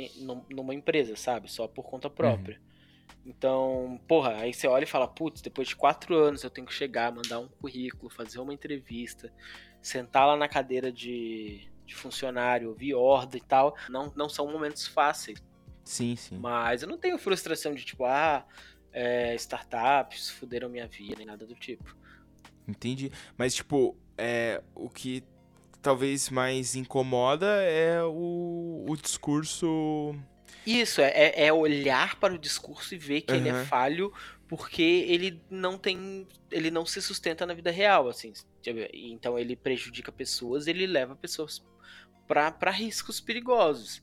[0.49, 1.49] numa empresa, sabe?
[1.49, 2.57] Só por conta própria.
[2.57, 2.73] Uhum.
[3.25, 6.73] Então, porra, aí você olha e fala, putz, depois de quatro anos eu tenho que
[6.73, 9.31] chegar, mandar um currículo, fazer uma entrevista,
[9.81, 13.77] sentar lá na cadeira de, de funcionário, ouvir ordem e tal.
[13.87, 15.41] Não, não são momentos fáceis.
[15.83, 16.37] Sim, sim.
[16.37, 18.45] Mas eu não tenho frustração de tipo, ah,
[18.91, 21.95] é, startups fuderam minha vida, nem nada do tipo.
[22.67, 23.11] Entendi.
[23.37, 25.23] Mas, tipo, é, o que
[25.81, 30.15] talvez mais incomoda é o, o discurso.
[30.65, 33.39] Isso, é, é, é olhar para o discurso e ver que uhum.
[33.39, 34.13] ele é falho
[34.47, 36.27] porque ele não tem.
[36.51, 38.31] ele não se sustenta na vida real, assim.
[38.93, 41.63] Então ele prejudica pessoas, ele leva pessoas
[42.27, 44.01] para riscos perigosos.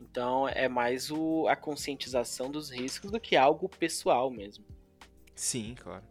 [0.00, 4.64] Então é mais o, a conscientização dos riscos do que algo pessoal mesmo.
[5.34, 6.04] Sim, claro.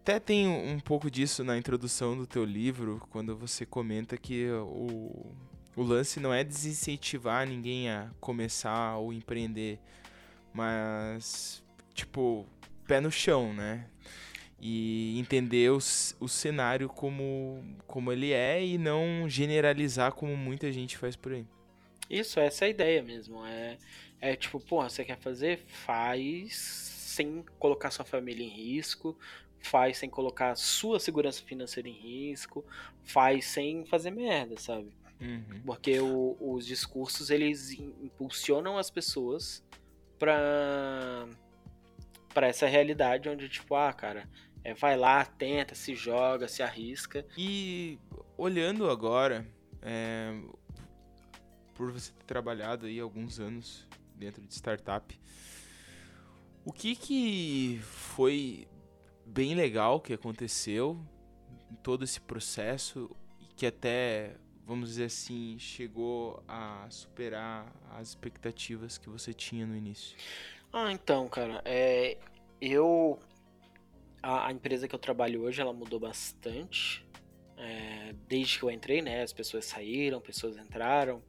[0.00, 5.32] Até tem um pouco disso na introdução do teu livro, quando você comenta que o,
[5.76, 9.78] o lance não é desincentivar ninguém a começar ou empreender,
[10.52, 11.62] mas,
[11.94, 12.44] tipo,
[12.84, 13.86] pé no chão, né?
[14.60, 20.98] E entender o, o cenário como, como ele é e não generalizar como muita gente
[20.98, 21.46] faz por aí.
[22.12, 23.44] Isso, essa é a ideia mesmo.
[23.46, 23.78] É,
[24.20, 25.58] é tipo, porra, você quer fazer?
[25.66, 29.18] Faz sem colocar sua família em risco,
[29.58, 32.64] faz sem colocar sua segurança financeira em risco,
[33.02, 34.92] faz sem fazer merda, sabe?
[35.20, 35.62] Uhum.
[35.64, 39.64] Porque o, os discursos eles impulsionam as pessoas
[40.18, 41.26] pra,
[42.34, 44.28] pra essa realidade onde, tipo, ah, cara,
[44.64, 47.24] é, vai lá, tenta, se joga, se arrisca.
[47.38, 47.98] E
[48.36, 49.46] olhando agora,
[49.80, 50.32] é,
[51.82, 55.20] por você ter trabalhado aí alguns anos dentro de startup,
[56.64, 58.68] o que que foi
[59.26, 61.04] bem legal que aconteceu
[61.68, 68.96] em todo esse processo e que até, vamos dizer assim, chegou a superar as expectativas
[68.96, 70.16] que você tinha no início?
[70.72, 72.16] Ah, então, cara, é,
[72.60, 73.18] eu
[74.22, 77.04] a, a, empresa que eu trabalho hoje ela mudou bastante
[77.56, 79.20] é, desde que eu entrei, né?
[79.20, 81.20] As pessoas saíram, pessoas entraram.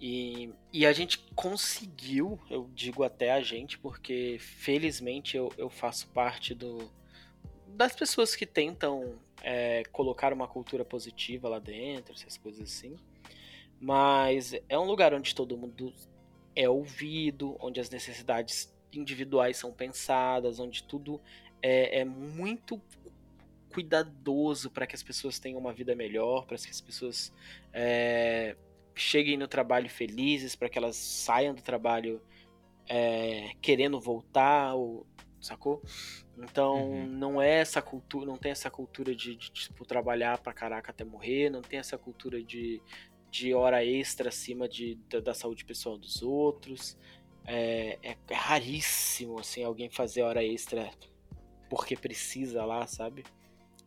[0.00, 6.06] E, e a gente conseguiu, eu digo até a gente, porque felizmente eu, eu faço
[6.08, 6.90] parte do,
[7.68, 12.96] das pessoas que tentam é, colocar uma cultura positiva lá dentro, essas coisas assim.
[13.80, 15.92] Mas é um lugar onde todo mundo
[16.54, 21.20] é ouvido, onde as necessidades individuais são pensadas, onde tudo
[21.62, 22.80] é, é muito
[23.72, 27.30] cuidadoso para que as pessoas tenham uma vida melhor, para que as pessoas
[27.74, 28.56] é,
[28.96, 32.20] cheguem no trabalho felizes, para que elas saiam do trabalho
[32.88, 35.06] é, querendo voltar, ou,
[35.40, 35.82] sacou?
[36.38, 37.06] Então uhum.
[37.06, 41.04] não é essa cultura, não tem essa cultura de, de, tipo trabalhar pra caraca até
[41.04, 42.80] morrer, não tem essa cultura de,
[43.30, 46.96] de hora extra acima de, da, da saúde pessoal dos outros.
[47.44, 50.90] É, é, é, raríssimo assim alguém fazer hora extra
[51.70, 53.24] porque precisa lá, sabe?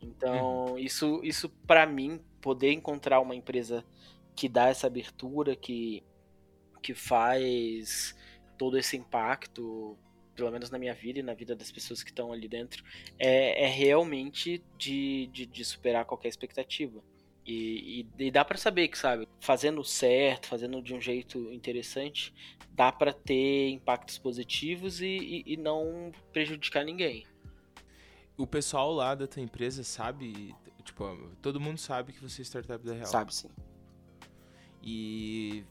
[0.01, 0.77] Então uhum.
[0.77, 3.83] isso isso para mim poder encontrar uma empresa
[4.39, 6.01] que dá essa abertura, que
[6.81, 8.15] que faz
[8.57, 9.97] todo esse impacto
[10.33, 12.81] pelo menos na minha vida e na vida das pessoas que estão ali dentro,
[13.17, 17.03] é, é realmente de, de, de, superar qualquer expectativa.
[17.45, 22.33] E, e, e dá para saber que, sabe, fazendo certo, fazendo de um jeito interessante,
[22.71, 27.27] dá para ter impactos positivos e, e, não prejudicar ninguém.
[28.37, 31.03] O pessoal lá da tua empresa sabe, tipo,
[31.41, 33.07] todo mundo sabe que você é startup da Real.
[33.07, 33.49] Sabe sim.
[34.81, 35.63] E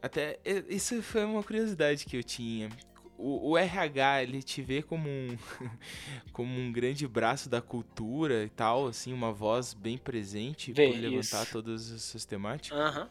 [0.00, 2.68] até isso foi uma curiosidade que eu tinha.
[3.16, 5.36] O, o, RH ele te vê como um
[6.32, 11.42] como um grande braço da cultura e tal, assim, uma voz bem presente para levantar
[11.42, 11.52] isso.
[11.52, 12.96] todas essas temáticas.
[12.96, 13.08] Uhum.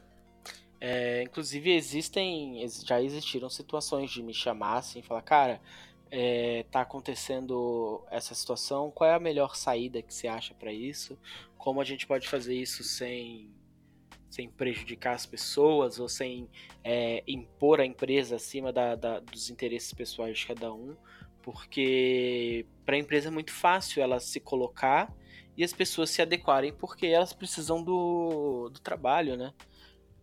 [0.82, 5.62] É, inclusive existem, já existiram situações de me chamar assim, falar, cara,
[6.10, 11.18] é, tá acontecendo essa situação, qual é a melhor saída que você acha para isso?
[11.58, 13.50] Como a gente pode fazer isso sem
[14.32, 16.50] sem prejudicar as pessoas ou sem
[16.84, 20.96] é, impor a empresa acima da, da, dos interesses pessoais de cada um,
[21.44, 25.14] porque para a empresa é muito fácil ela se colocar
[25.58, 29.54] e as pessoas se adequarem porque elas precisam do, do trabalho, né?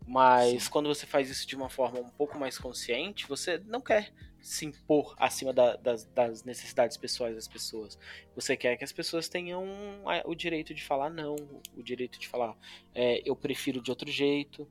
[0.06, 0.70] Mas Sim.
[0.70, 4.64] quando você faz isso de uma forma um pouco mais consciente, você não quer se
[4.66, 7.98] impor acima da, das, das, necessidades pessoais das pessoas.
[8.34, 9.64] Você quer que as pessoas tenham
[10.24, 11.36] o direito de falar não,
[11.76, 12.56] o direito de falar
[12.94, 14.68] é, eu prefiro de outro jeito.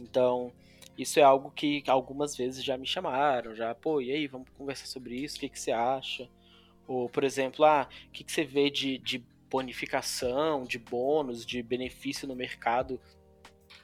[0.00, 0.52] Então,
[0.96, 4.86] isso é algo que algumas vezes já me chamaram, já, pô, e aí, vamos conversar
[4.86, 6.28] sobre isso, o que, que você acha?
[6.86, 11.62] Ou, por exemplo, ah, o que, que você vê de, de bonificação, de bônus, de
[11.62, 13.00] benefício no mercado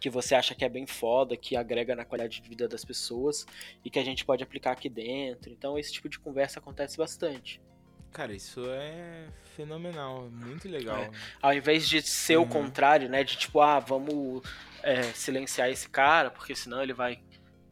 [0.05, 3.47] que você acha que é bem foda, que agrega na qualidade de vida das pessoas
[3.83, 5.51] e que a gente pode aplicar aqui dentro.
[5.51, 7.59] Então esse tipo de conversa acontece bastante.
[8.13, 10.99] Cara, isso é fenomenal, muito legal.
[10.99, 11.11] É.
[11.41, 12.43] Ao invés de ser uhum.
[12.43, 13.25] o contrário, né?
[13.25, 14.43] De tipo, ah, vamos
[14.83, 17.23] é, silenciar esse cara, porque senão ele vai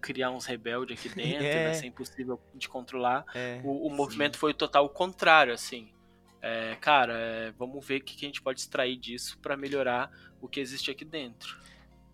[0.00, 1.64] criar uns rebeldes aqui dentro, é.
[1.64, 3.26] vai ser impossível de controlar.
[3.34, 5.92] É, o, o movimento foi total contrário, assim.
[6.40, 10.10] É, cara, é, vamos ver o que, que a gente pode extrair disso para melhorar
[10.40, 11.60] o que existe aqui dentro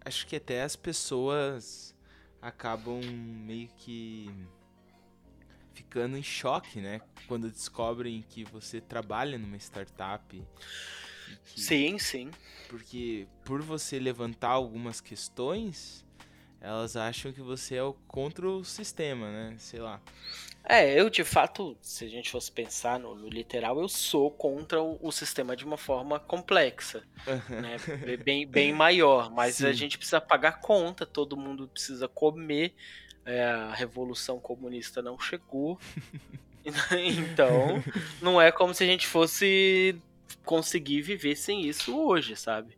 [0.04, 1.94] acho que até as pessoas
[2.40, 4.30] acabam meio que
[5.72, 7.00] ficando em choque, né?
[7.26, 10.42] Quando descobrem que você trabalha numa startup.
[11.44, 11.60] Que...
[11.60, 12.30] Sim, sim.
[12.68, 16.04] Porque por você levantar algumas questões,
[16.60, 19.56] elas acham que você é o contra o sistema, né?
[19.58, 20.00] Sei lá.
[20.68, 24.82] É, eu de fato, se a gente fosse pensar no, no literal, eu sou contra
[24.82, 27.02] o, o, sistema de uma forma complexa,
[27.48, 27.78] né?
[28.22, 29.66] bem, bem maior, mas Sim.
[29.66, 32.74] a gente precisa pagar conta, todo mundo precisa comer,
[33.24, 35.80] é, a revolução comunista não chegou,
[36.92, 37.82] então
[38.20, 39.98] não é como se a gente fosse
[40.44, 42.76] conseguir viver sem isso hoje, sabe?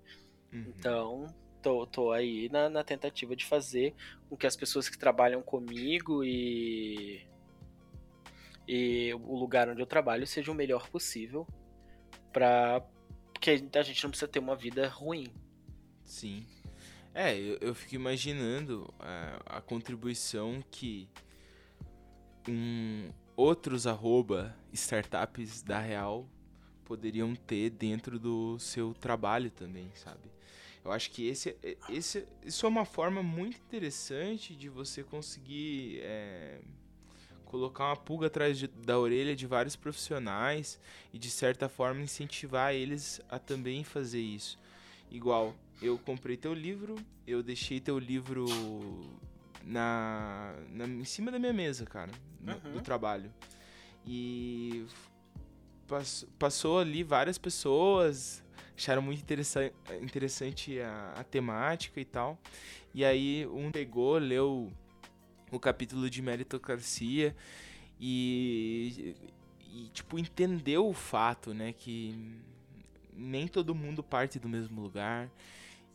[0.53, 0.73] Uhum.
[0.79, 3.95] Então, tô, tô aí na, na tentativa de fazer
[4.29, 7.29] com que as pessoas que trabalham comigo e
[8.73, 11.45] e o lugar onde eu trabalho seja o melhor possível
[12.33, 12.81] para
[13.41, 15.27] que a gente não precisa ter uma vida ruim.
[16.05, 16.47] Sim.
[17.13, 21.09] É, eu, eu fico imaginando a, a contribuição que
[22.49, 26.29] um, outros arroba startups da Real
[26.85, 30.31] poderiam ter dentro do seu trabalho também, sabe?
[30.85, 31.57] Eu acho que esse,
[31.89, 36.61] esse, isso é uma forma muito interessante de você conseguir é,
[37.51, 40.79] colocar uma pulga atrás de, da orelha de vários profissionais
[41.13, 44.57] e de certa forma incentivar eles a também fazer isso.
[45.11, 46.95] Igual, eu comprei teu livro,
[47.27, 48.47] eu deixei teu livro
[49.65, 52.73] na, na em cima da minha mesa, cara, no, uhum.
[52.75, 53.35] do trabalho.
[54.07, 54.87] E
[55.89, 58.45] pass, passou ali várias pessoas,
[58.77, 62.39] acharam muito interessante, interessante a, a temática e tal.
[62.95, 64.73] E aí um pegou, leu
[65.57, 67.35] o capítulo de meritocracia
[68.01, 69.15] e,
[69.73, 72.35] e tipo entendeu o fato, né, que
[73.15, 75.31] nem todo mundo parte do mesmo lugar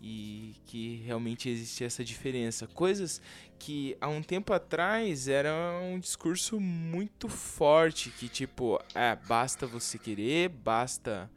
[0.01, 2.67] e que realmente existe essa diferença.
[2.67, 3.21] Coisas
[3.57, 9.97] que há um tempo atrás era um discurso muito forte, que tipo, é, basta você
[9.97, 11.29] querer, basta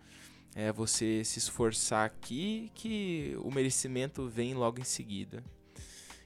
[0.55, 5.43] é, você se esforçar aqui, que o merecimento vem logo em seguida.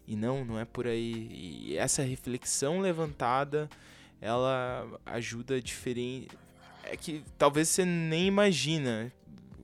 [0.07, 1.29] E não, não é por aí.
[1.33, 3.69] E essa reflexão levantada,
[4.21, 6.29] ela ajuda diferente.
[6.85, 9.12] É que talvez você nem imagina.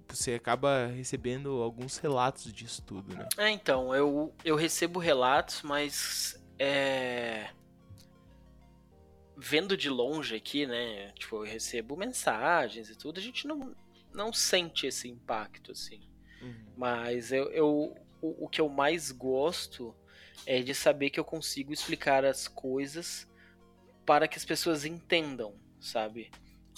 [0.09, 3.29] Você acaba recebendo alguns relatos disso tudo, né?
[3.37, 7.51] É, então, eu, eu recebo relatos, mas é...
[9.37, 11.13] vendo de longe aqui, né?
[11.13, 13.77] Tipo, eu recebo mensagens e tudo, a gente não,
[14.15, 16.01] não sente esse impacto, assim.
[16.41, 16.55] Uhum.
[16.75, 19.95] Mas eu, eu o, o que eu mais gosto
[20.47, 23.29] é de saber que eu consigo explicar as coisas
[24.07, 26.31] para que as pessoas entendam, sabe?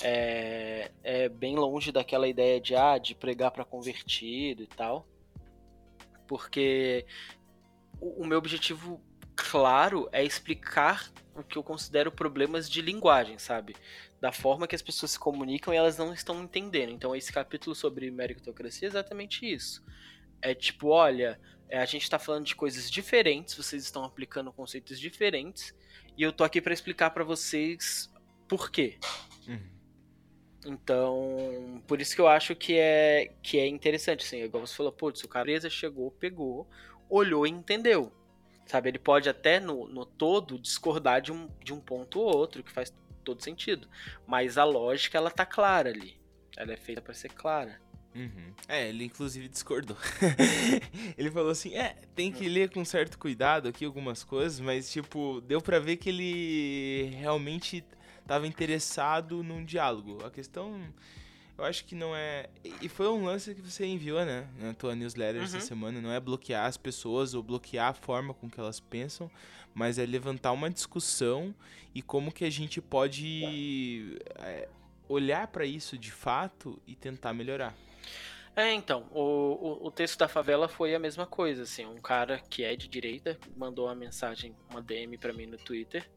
[0.02, 5.06] É, é bem longe daquela ideia de, ah, de pregar para convertido e tal.
[6.26, 7.06] Porque
[8.00, 9.00] o, o meu objetivo
[9.36, 13.74] claro é explicar o que eu considero problemas de linguagem, sabe?
[14.20, 16.92] Da forma que as pessoas se comunicam e elas não estão entendendo.
[16.92, 19.82] Então, esse capítulo sobre meritocracia é exatamente isso.
[20.42, 21.40] É tipo, olha,
[21.78, 25.74] a gente está falando de coisas diferentes, vocês estão aplicando conceitos diferentes,
[26.16, 28.12] e eu tô aqui para explicar para vocês
[28.48, 28.98] por quê.
[29.46, 29.70] Uhum.
[30.66, 34.92] Então, por isso que eu acho que é, que é interessante, assim, igual você falou,
[34.92, 36.68] putz, o cara chegou, pegou,
[37.08, 38.12] olhou e entendeu.
[38.66, 42.62] Sabe, ele pode até no, no todo discordar de um, de um ponto ou outro,
[42.62, 42.94] que faz
[43.24, 43.88] todo sentido.
[44.26, 46.20] Mas a lógica, ela tá clara ali.
[46.56, 47.80] Ela é feita para ser clara.
[48.14, 48.52] Uhum.
[48.68, 49.96] É, ele inclusive discordou.
[51.16, 55.40] ele falou assim: é, tem que ler com certo cuidado aqui algumas coisas, mas, tipo,
[55.42, 57.84] deu para ver que ele realmente
[58.20, 60.24] estava interessado num diálogo.
[60.24, 60.80] A questão,
[61.56, 62.48] eu acho que não é.
[62.82, 64.46] E foi um lance que você enviou, né?
[64.58, 65.46] Na tua newsletter uhum.
[65.46, 66.00] essa semana.
[66.00, 69.30] Não é bloquear as pessoas ou bloquear a forma com que elas pensam,
[69.72, 71.54] mas é levantar uma discussão
[71.94, 74.68] e como que a gente pode é,
[75.08, 77.74] olhar para isso de fato e tentar melhorar.
[78.56, 82.38] É, então, o, o, o, texto da favela foi a mesma coisa, assim, um cara
[82.38, 86.10] que é de direita mandou uma mensagem, uma DM para mim no Twitter,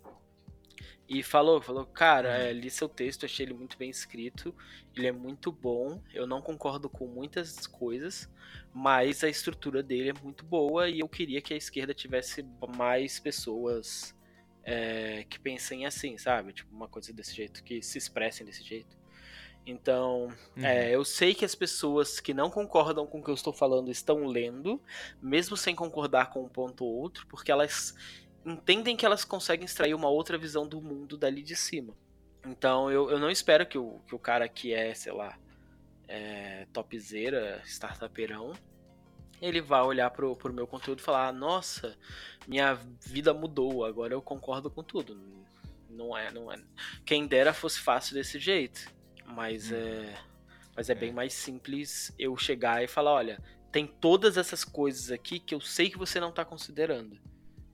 [1.08, 2.36] e falou, falou, cara, uhum.
[2.36, 4.56] é, li seu texto, achei ele muito bem escrito,
[4.96, 8.30] ele é muito bom, eu não concordo com muitas coisas,
[8.74, 12.44] mas a estrutura dele é muito boa e eu queria que a esquerda tivesse
[12.76, 14.16] mais pessoas
[14.64, 16.54] é, que pensem assim, sabe?
[16.54, 19.03] Tipo, uma coisa desse jeito, que se expressem desse jeito.
[19.66, 20.66] Então, uhum.
[20.66, 23.90] é, eu sei que as pessoas que não concordam com o que eu estou falando
[23.90, 24.82] estão lendo,
[25.22, 27.96] mesmo sem concordar com um ponto ou outro, porque elas
[28.46, 31.94] entendem que elas conseguem extrair uma outra visão do mundo dali de cima.
[32.46, 35.38] Então, eu, eu não espero que o, que o cara que é, sei lá,
[36.10, 38.54] é, topzera, startuperão,
[39.42, 41.98] ele vá olhar pro, pro meu conteúdo e falar: Nossa,
[42.48, 45.18] minha vida mudou, agora eu concordo com tudo.
[45.90, 46.58] Não é, não é.
[47.06, 48.92] Quem dera fosse fácil desse jeito.
[49.26, 49.76] Mas hum.
[49.76, 50.16] é.
[50.76, 55.12] Mas é, é bem mais simples eu chegar e falar: olha, tem todas essas coisas
[55.12, 57.20] aqui que eu sei que você não está considerando.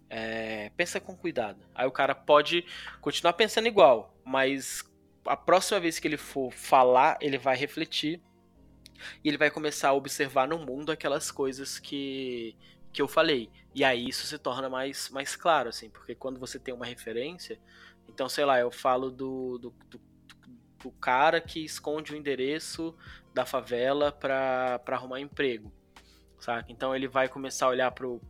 [0.09, 1.63] É, pensa com cuidado.
[1.75, 2.65] Aí o cara pode
[2.99, 4.83] continuar pensando igual, mas
[5.25, 8.21] a próxima vez que ele for falar, ele vai refletir
[9.23, 12.55] e ele vai começar a observar no mundo aquelas coisas que,
[12.91, 13.49] que eu falei.
[13.75, 17.59] E aí isso se torna mais, mais claro, assim, porque quando você tem uma referência,
[18.07, 19.99] então sei lá, eu falo do, do, do
[20.88, 22.95] o cara que esconde o endereço
[23.34, 25.71] da favela para arrumar emprego,
[26.39, 26.71] saca?
[26.71, 28.21] Então ele vai começar a olhar pro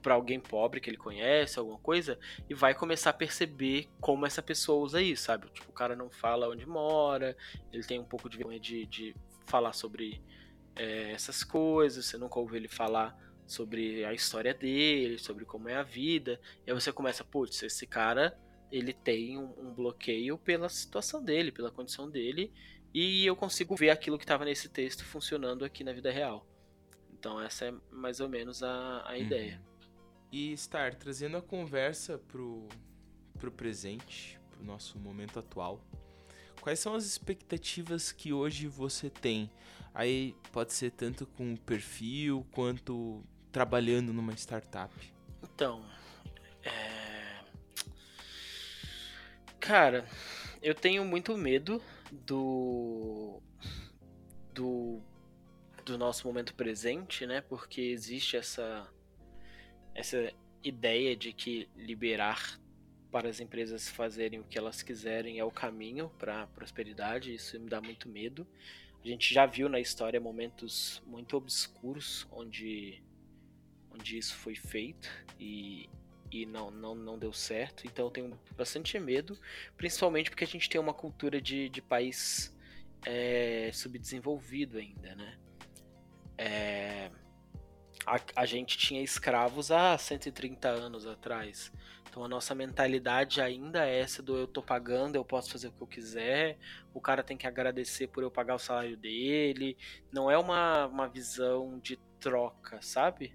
[0.00, 2.18] para alguém pobre que ele conhece, alguma coisa,
[2.48, 5.46] e vai começar a perceber como essa pessoa usa isso, sabe?
[5.50, 7.36] Tipo, o cara não fala onde mora,
[7.70, 9.14] ele tem um pouco de vergonha de, de
[9.44, 10.22] falar sobre
[10.74, 13.14] é, essas coisas, você nunca ouviu ele falar
[13.46, 17.86] sobre a história dele, sobre como é a vida, e aí você começa, putz, esse
[17.86, 18.38] cara
[18.70, 22.52] ele tem um, um, bloqueio pela situação dele, pela condição dele,
[22.92, 26.46] e eu consigo ver aquilo que estava nesse texto funcionando aqui na vida real.
[27.12, 29.16] Então essa é mais ou menos a, a uhum.
[29.16, 29.62] ideia.
[30.32, 32.68] E estar trazendo a conversa pro,
[33.38, 35.84] pro presente, pro nosso momento atual.
[36.60, 39.50] Quais são as expectativas que hoje você tem?
[39.94, 44.94] Aí pode ser tanto com o perfil quanto trabalhando numa startup.
[45.42, 45.84] Então,
[46.62, 46.99] é
[49.60, 50.06] Cara,
[50.62, 53.40] eu tenho muito medo do.
[54.54, 55.00] do.
[55.84, 57.42] do nosso momento presente, né?
[57.42, 58.88] Porque existe essa.
[59.94, 60.32] essa
[60.64, 62.58] ideia de que liberar
[63.10, 67.58] para as empresas fazerem o que elas quiserem é o caminho para a prosperidade, isso
[67.58, 68.46] me dá muito medo.
[69.02, 73.02] A gente já viu na história momentos muito obscuros onde,
[73.90, 75.08] onde isso foi feito
[75.38, 75.88] e,
[76.30, 77.86] e não, não, não deu certo.
[77.86, 79.38] Então eu tenho bastante medo,
[79.76, 82.56] principalmente porque a gente tem uma cultura de, de país
[83.04, 85.38] é, subdesenvolvido ainda, né?
[86.38, 87.10] É,
[88.06, 91.72] a, a gente tinha escravos há 130 anos atrás.
[92.08, 95.72] Então a nossa mentalidade ainda é essa do eu tô pagando, eu posso fazer o
[95.72, 96.58] que eu quiser,
[96.92, 99.76] o cara tem que agradecer por eu pagar o salário dele.
[100.12, 103.32] Não é uma, uma visão de troca, sabe?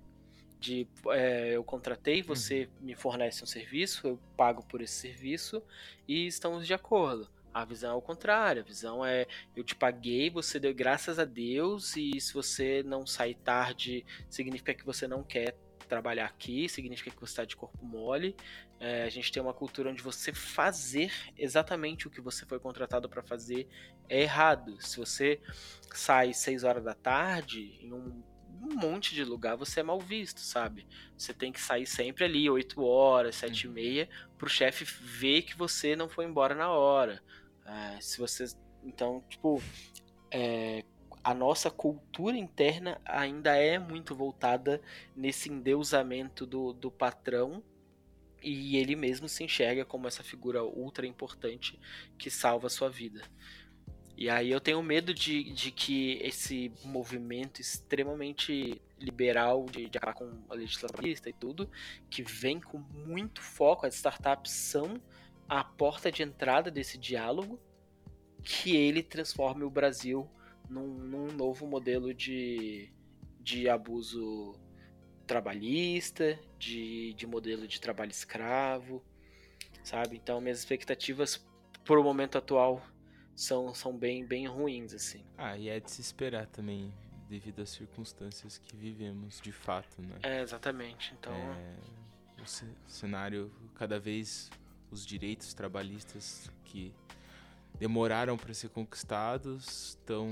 [0.66, 2.88] De é, eu contratei, você uhum.
[2.88, 5.62] me fornece um serviço, eu pago por esse serviço
[6.08, 7.30] e estamos de acordo.
[7.54, 11.24] A visão é o contrário, a visão é eu te paguei, você deu graças a
[11.24, 15.56] Deus e se você não sair tarde, significa que você não quer
[15.88, 18.36] trabalhar aqui, significa que você está de corpo mole.
[18.80, 23.08] É, a gente tem uma cultura onde você fazer exatamente o que você foi contratado
[23.08, 23.68] para fazer
[24.10, 24.82] é errado.
[24.82, 25.40] Se você
[25.94, 28.22] sai 6 horas da tarde em um
[28.62, 30.88] um monte de lugar você é mal visto, sabe?
[31.18, 33.74] Você tem que sair sempre ali 8 horas, 7 e uhum.
[33.74, 37.22] meia, pro chefe ver que você não foi embora na hora.
[37.66, 38.46] É, se você.
[38.84, 39.62] Então, tipo.
[40.32, 40.84] É,
[41.24, 44.80] a nossa cultura interna ainda é muito voltada
[45.16, 47.64] nesse endeusamento do, do patrão
[48.44, 51.80] e ele mesmo se enxerga como essa figura ultra importante
[52.16, 53.24] que salva a sua vida.
[54.18, 60.14] E aí eu tenho medo de, de que esse movimento extremamente liberal de, de acabar
[60.14, 61.70] com a legislativista e tudo,
[62.10, 65.02] que vem com muito foco, as startups são
[65.50, 67.60] a porta de entrada desse diálogo,
[68.42, 70.30] que ele transforme o Brasil
[70.70, 72.90] num, num novo modelo de,
[73.42, 74.54] de abuso
[75.28, 79.04] trabalhista, de, de modelo de trabalho escravo,
[79.84, 80.16] sabe?
[80.16, 81.46] Então minhas expectativas
[81.84, 82.82] para o momento atual
[83.36, 85.24] são, são bem, bem ruins, assim.
[85.38, 86.94] Ah, e é de se esperar também,
[87.30, 90.18] devido às circunstâncias que vivemos de fato, né?
[90.24, 91.14] É, exatamente.
[91.20, 91.34] Então.
[91.34, 91.76] É,
[92.42, 94.50] o cenário, cada vez
[94.92, 96.94] os direitos trabalhistas que
[97.80, 100.30] demoraram para ser conquistados estão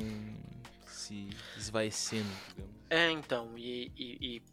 [0.86, 2.74] se esvaecendo, digamos.
[2.90, 4.44] É, então, e, e, e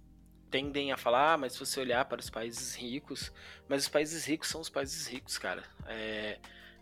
[0.51, 3.31] tendem a falar, ah, mas se você olhar para os países ricos,
[3.69, 5.63] mas os países ricos são os países ricos, cara.
[5.87, 6.39] É,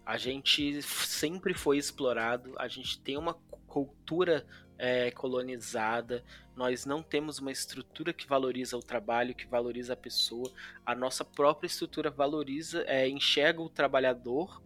[0.08, 3.34] a gente sempre foi explorado, a gente tem uma
[3.66, 4.46] cultura
[4.78, 6.24] é, colonizada,
[6.56, 10.50] nós não temos uma estrutura que valoriza o trabalho, que valoriza a pessoa,
[10.86, 14.62] a nossa própria estrutura valoriza, é, enxerga o trabalhador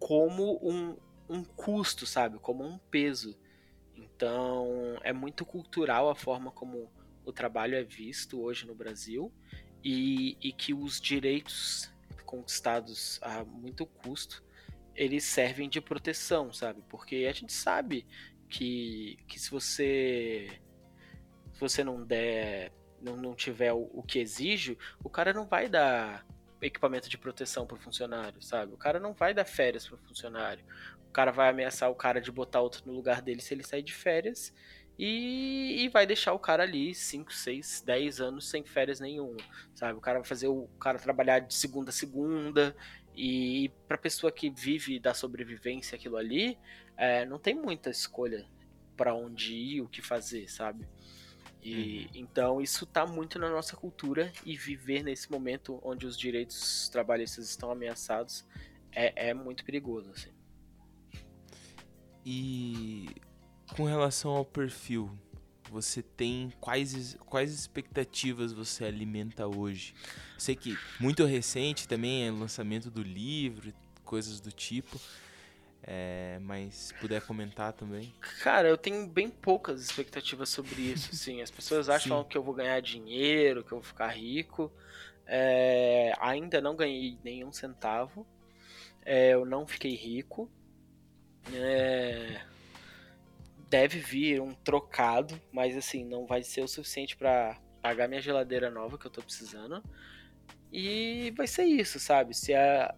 [0.00, 0.96] como um,
[1.28, 2.40] um custo, sabe?
[2.40, 3.38] Como um peso.
[3.94, 6.90] Então é muito cultural a forma como
[7.24, 9.32] o trabalho é visto hoje no Brasil
[9.84, 11.88] e, e que os direitos
[12.26, 14.42] conquistados a muito custo
[14.94, 16.82] eles servem de proteção, sabe?
[16.88, 18.06] Porque a gente sabe
[18.48, 20.60] que, que se você
[21.52, 25.68] se você não der não, não tiver o, o que exige, o cara não vai
[25.68, 26.24] dar
[26.60, 28.72] equipamento de proteção para o funcionário, sabe?
[28.72, 30.64] O cara não vai dar férias para o funcionário.
[31.08, 33.82] O cara vai ameaçar o cara de botar outro no lugar dele se ele sair
[33.82, 34.54] de férias
[34.98, 39.40] e, e vai deixar o cara ali 5, 6, 10 anos sem férias nenhuma,
[39.74, 39.98] sabe?
[39.98, 42.76] O cara vai fazer o cara trabalhar de segunda a segunda
[43.14, 46.58] e para pessoa que vive da sobrevivência aquilo ali,
[46.96, 48.46] é, não tem muita escolha
[48.96, 50.86] para onde ir, o que fazer, sabe?
[51.62, 52.10] E uhum.
[52.14, 57.48] então isso tá muito na nossa cultura e viver nesse momento onde os direitos trabalhistas
[57.48, 58.44] estão ameaçados
[58.90, 60.30] é, é muito perigoso, assim.
[62.24, 63.08] E
[63.76, 65.18] com relação ao perfil,
[65.72, 69.94] você tem quais, quais expectativas você alimenta hoje?
[70.36, 73.72] Sei que muito recente também é o lançamento do livro,
[74.04, 75.00] coisas do tipo.
[75.84, 78.14] É, mas se puder comentar também.
[78.42, 81.10] Cara, eu tenho bem poucas expectativas sobre isso.
[81.12, 81.40] Assim.
[81.40, 82.28] As pessoas acham Sim.
[82.28, 84.70] que eu vou ganhar dinheiro, que eu vou ficar rico.
[85.26, 88.26] É, ainda não ganhei nenhum centavo.
[89.04, 90.48] É, eu não fiquei rico.
[91.52, 92.40] É,
[93.72, 98.70] deve vir um trocado, mas assim, não vai ser o suficiente para pagar minha geladeira
[98.70, 99.82] nova que eu tô precisando.
[100.70, 102.36] E vai ser isso, sabe?
[102.36, 102.94] Se a,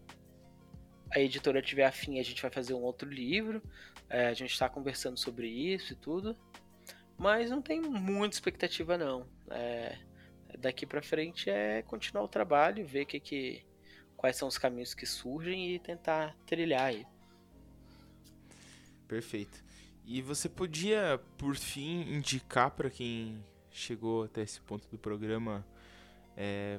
[1.12, 3.62] a editora tiver afim, a gente vai fazer um outro livro.
[4.10, 6.36] É, a gente está conversando sobre isso e tudo.
[7.16, 9.28] Mas não tem muita expectativa, não.
[9.52, 9.96] É,
[10.58, 13.64] daqui para frente é continuar o trabalho, ver que, que,
[14.16, 17.06] quais são os caminhos que surgem e tentar trilhar aí.
[19.06, 19.62] Perfeito.
[20.06, 25.66] E você podia, por fim, indicar para quem chegou até esse ponto do programa
[26.36, 26.78] é,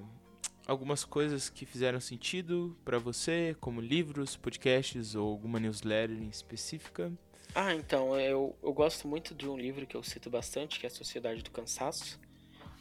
[0.68, 7.12] algumas coisas que fizeram sentido para você, como livros, podcasts ou alguma newsletter em específica?
[7.54, 10.90] Ah, então, eu, eu gosto muito de um livro que eu cito bastante, que é
[10.90, 12.20] A Sociedade do Cansaço.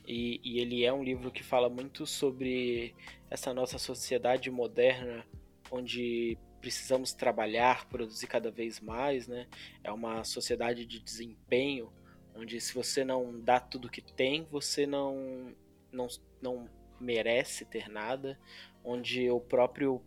[0.07, 2.95] E, e ele é um livro que fala muito sobre
[3.31, 5.25] essa nossa sociedade moderna,
[5.71, 9.47] onde precisamos trabalhar, produzir cada vez mais, né?
[9.83, 11.93] É uma sociedade de desempenho,
[12.35, 15.55] onde se você não dá tudo que tem, você não,
[15.93, 16.07] não,
[16.41, 18.41] não merece ter nada,
[18.83, 20.03] onde o próprio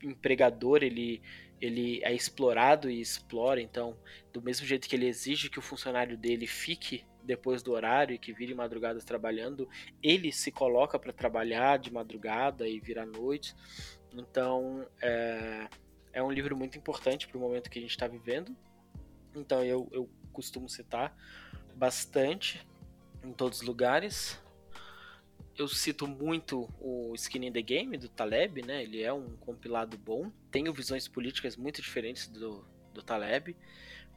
[0.00, 1.20] empregador ele,
[1.60, 3.98] ele é explorado e explora, então
[4.32, 8.18] do mesmo jeito que ele exige que o funcionário dele fique depois do horário e
[8.18, 9.68] que vire madrugadas trabalhando,
[10.00, 13.56] ele se coloca para trabalhar de madrugada e virar noite.
[14.16, 15.68] Então, é,
[16.12, 18.56] é um livro muito importante para o momento que a gente está vivendo.
[19.34, 21.16] Então, eu, eu costumo citar
[21.74, 22.66] bastante
[23.22, 24.40] em todos os lugares.
[25.56, 28.82] Eu cito muito o Skin in the Game do Taleb, né?
[28.82, 30.30] Ele é um compilado bom.
[30.50, 33.56] Tenho visões políticas muito diferentes do, do Taleb,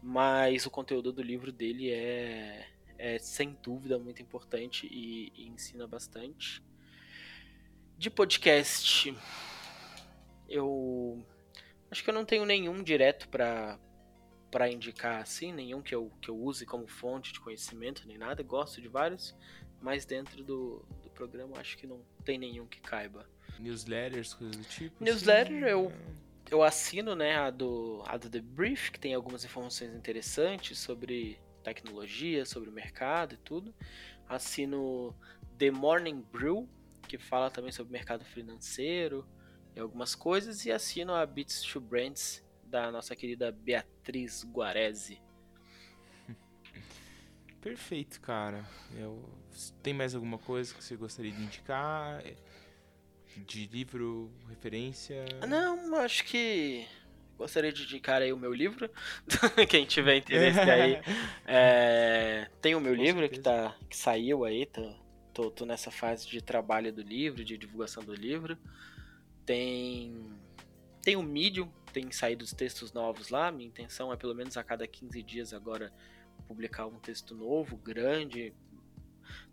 [0.01, 2.67] mas o conteúdo do livro dele é,
[2.97, 6.63] é sem dúvida muito importante e, e ensina bastante.
[7.97, 9.15] De podcast,
[10.49, 11.25] eu
[11.91, 13.79] acho que eu não tenho nenhum direto para
[14.49, 18.41] para indicar assim, nenhum que eu, que eu use como fonte de conhecimento nem nada.
[18.41, 19.35] Gosto de vários,
[19.81, 23.29] mas dentro do, do programa acho que não tem nenhum que caiba.
[23.59, 25.03] Newsletters, coisas do tipo?
[25.03, 25.65] Newsletter assim?
[25.65, 25.91] eu,
[26.49, 31.37] eu assino, né, a do, a do The Brief, que tem algumas informações interessantes sobre
[31.61, 33.75] tecnologia, sobre o mercado e tudo.
[34.29, 35.13] Assino
[35.57, 36.69] The Morning Brew,
[37.07, 39.27] que fala também sobre mercado financeiro
[39.77, 40.65] e algumas coisas.
[40.65, 45.21] E assino a Beats to Brands, da nossa querida Beatriz Guarese.
[47.61, 48.65] Perfeito, cara.
[48.97, 49.23] Eu...
[49.81, 52.23] Tem mais alguma coisa que você gostaria de indicar?
[53.35, 55.25] De livro, referência?
[55.47, 56.87] Não, acho que
[57.37, 58.89] gostaria de indicar aí o meu livro.
[59.69, 61.01] Quem tiver interesse aí.
[61.45, 62.49] É...
[62.61, 64.81] Tem o meu Com livro que, tá, que saiu aí, tá,
[65.33, 68.57] tô, tô nessa fase de trabalho do livro, de divulgação do livro.
[69.47, 70.13] Tem.
[71.01, 73.49] Tem o Medium, tem saído os textos novos lá.
[73.49, 75.91] Minha intenção é pelo menos a cada 15 dias agora
[76.47, 78.53] publicar um texto novo, grande.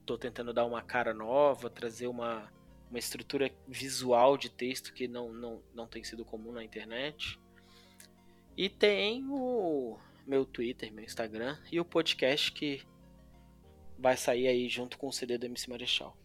[0.05, 2.53] Tô tentando dar uma cara nova, trazer uma,
[2.91, 7.39] uma estrutura visual de texto que não, não, não tem sido comum na internet.
[8.57, 12.83] E tem o meu Twitter, meu Instagram e o podcast que
[13.97, 16.17] vai sair aí junto com o CD do MC Marechal.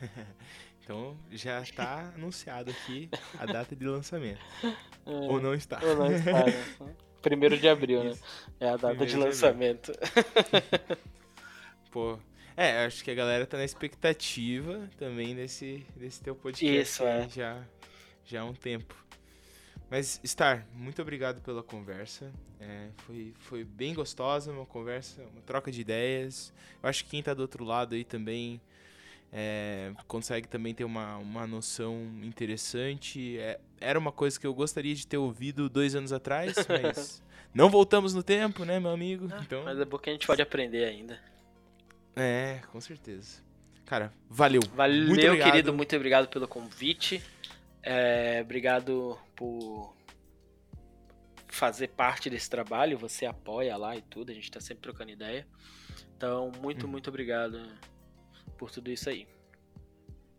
[0.84, 3.08] então já está anunciado aqui
[3.38, 4.40] a data de lançamento.
[5.06, 5.78] É, ou não está.
[5.84, 6.64] Ou não está, né?
[7.20, 8.12] Primeiro de abril, né?
[8.12, 8.22] Isso.
[8.22, 8.54] né?
[8.58, 9.92] É a data Primeiro de lançamento.
[9.92, 10.96] De
[11.92, 12.18] Pô,
[12.56, 16.80] é, acho que a galera tá na expectativa também desse, desse teu podcast.
[16.80, 17.28] Isso, é.
[17.28, 17.62] Já,
[18.24, 18.94] já há um tempo.
[19.90, 22.32] Mas, Star, muito obrigado pela conversa.
[22.58, 26.50] É, foi, foi bem gostosa, uma conversa, uma troca de ideias.
[26.82, 28.58] Eu acho que quem está do outro lado aí também
[29.36, 33.36] é, consegue também ter uma, uma noção interessante.
[33.36, 37.20] É, era uma coisa que eu gostaria de ter ouvido dois anos atrás, mas
[37.52, 39.28] não voltamos no tempo, né, meu amigo?
[39.32, 39.64] Ah, então...
[39.64, 41.18] Mas é bom que a gente pode aprender ainda.
[42.14, 43.42] É, com certeza.
[43.84, 44.62] Cara, valeu.
[44.72, 45.74] Valeu, muito querido.
[45.74, 47.20] Muito obrigado pelo convite.
[47.82, 49.96] É, obrigado por
[51.48, 52.96] fazer parte desse trabalho.
[52.98, 54.30] Você apoia lá e tudo.
[54.30, 55.44] A gente tá sempre trocando ideia.
[56.16, 56.88] Então, muito, hum.
[56.88, 57.60] muito obrigado
[58.54, 59.26] por tudo isso aí.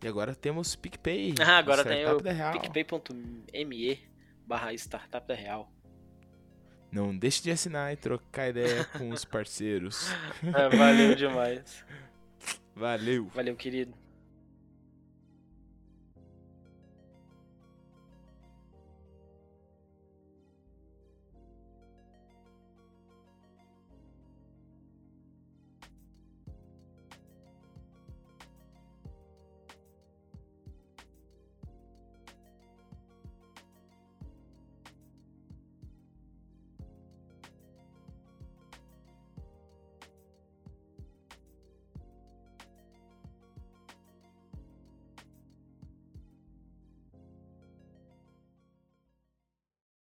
[0.03, 1.36] E agora temos PicPay.
[1.39, 3.99] Ah, agora tem o picpay.me
[4.45, 5.72] barra startup da real.
[6.91, 10.09] Não deixe de assinar e trocar ideia com os parceiros.
[10.43, 11.84] É, valeu demais.
[12.76, 13.28] Valeu.
[13.34, 13.93] Valeu, querido.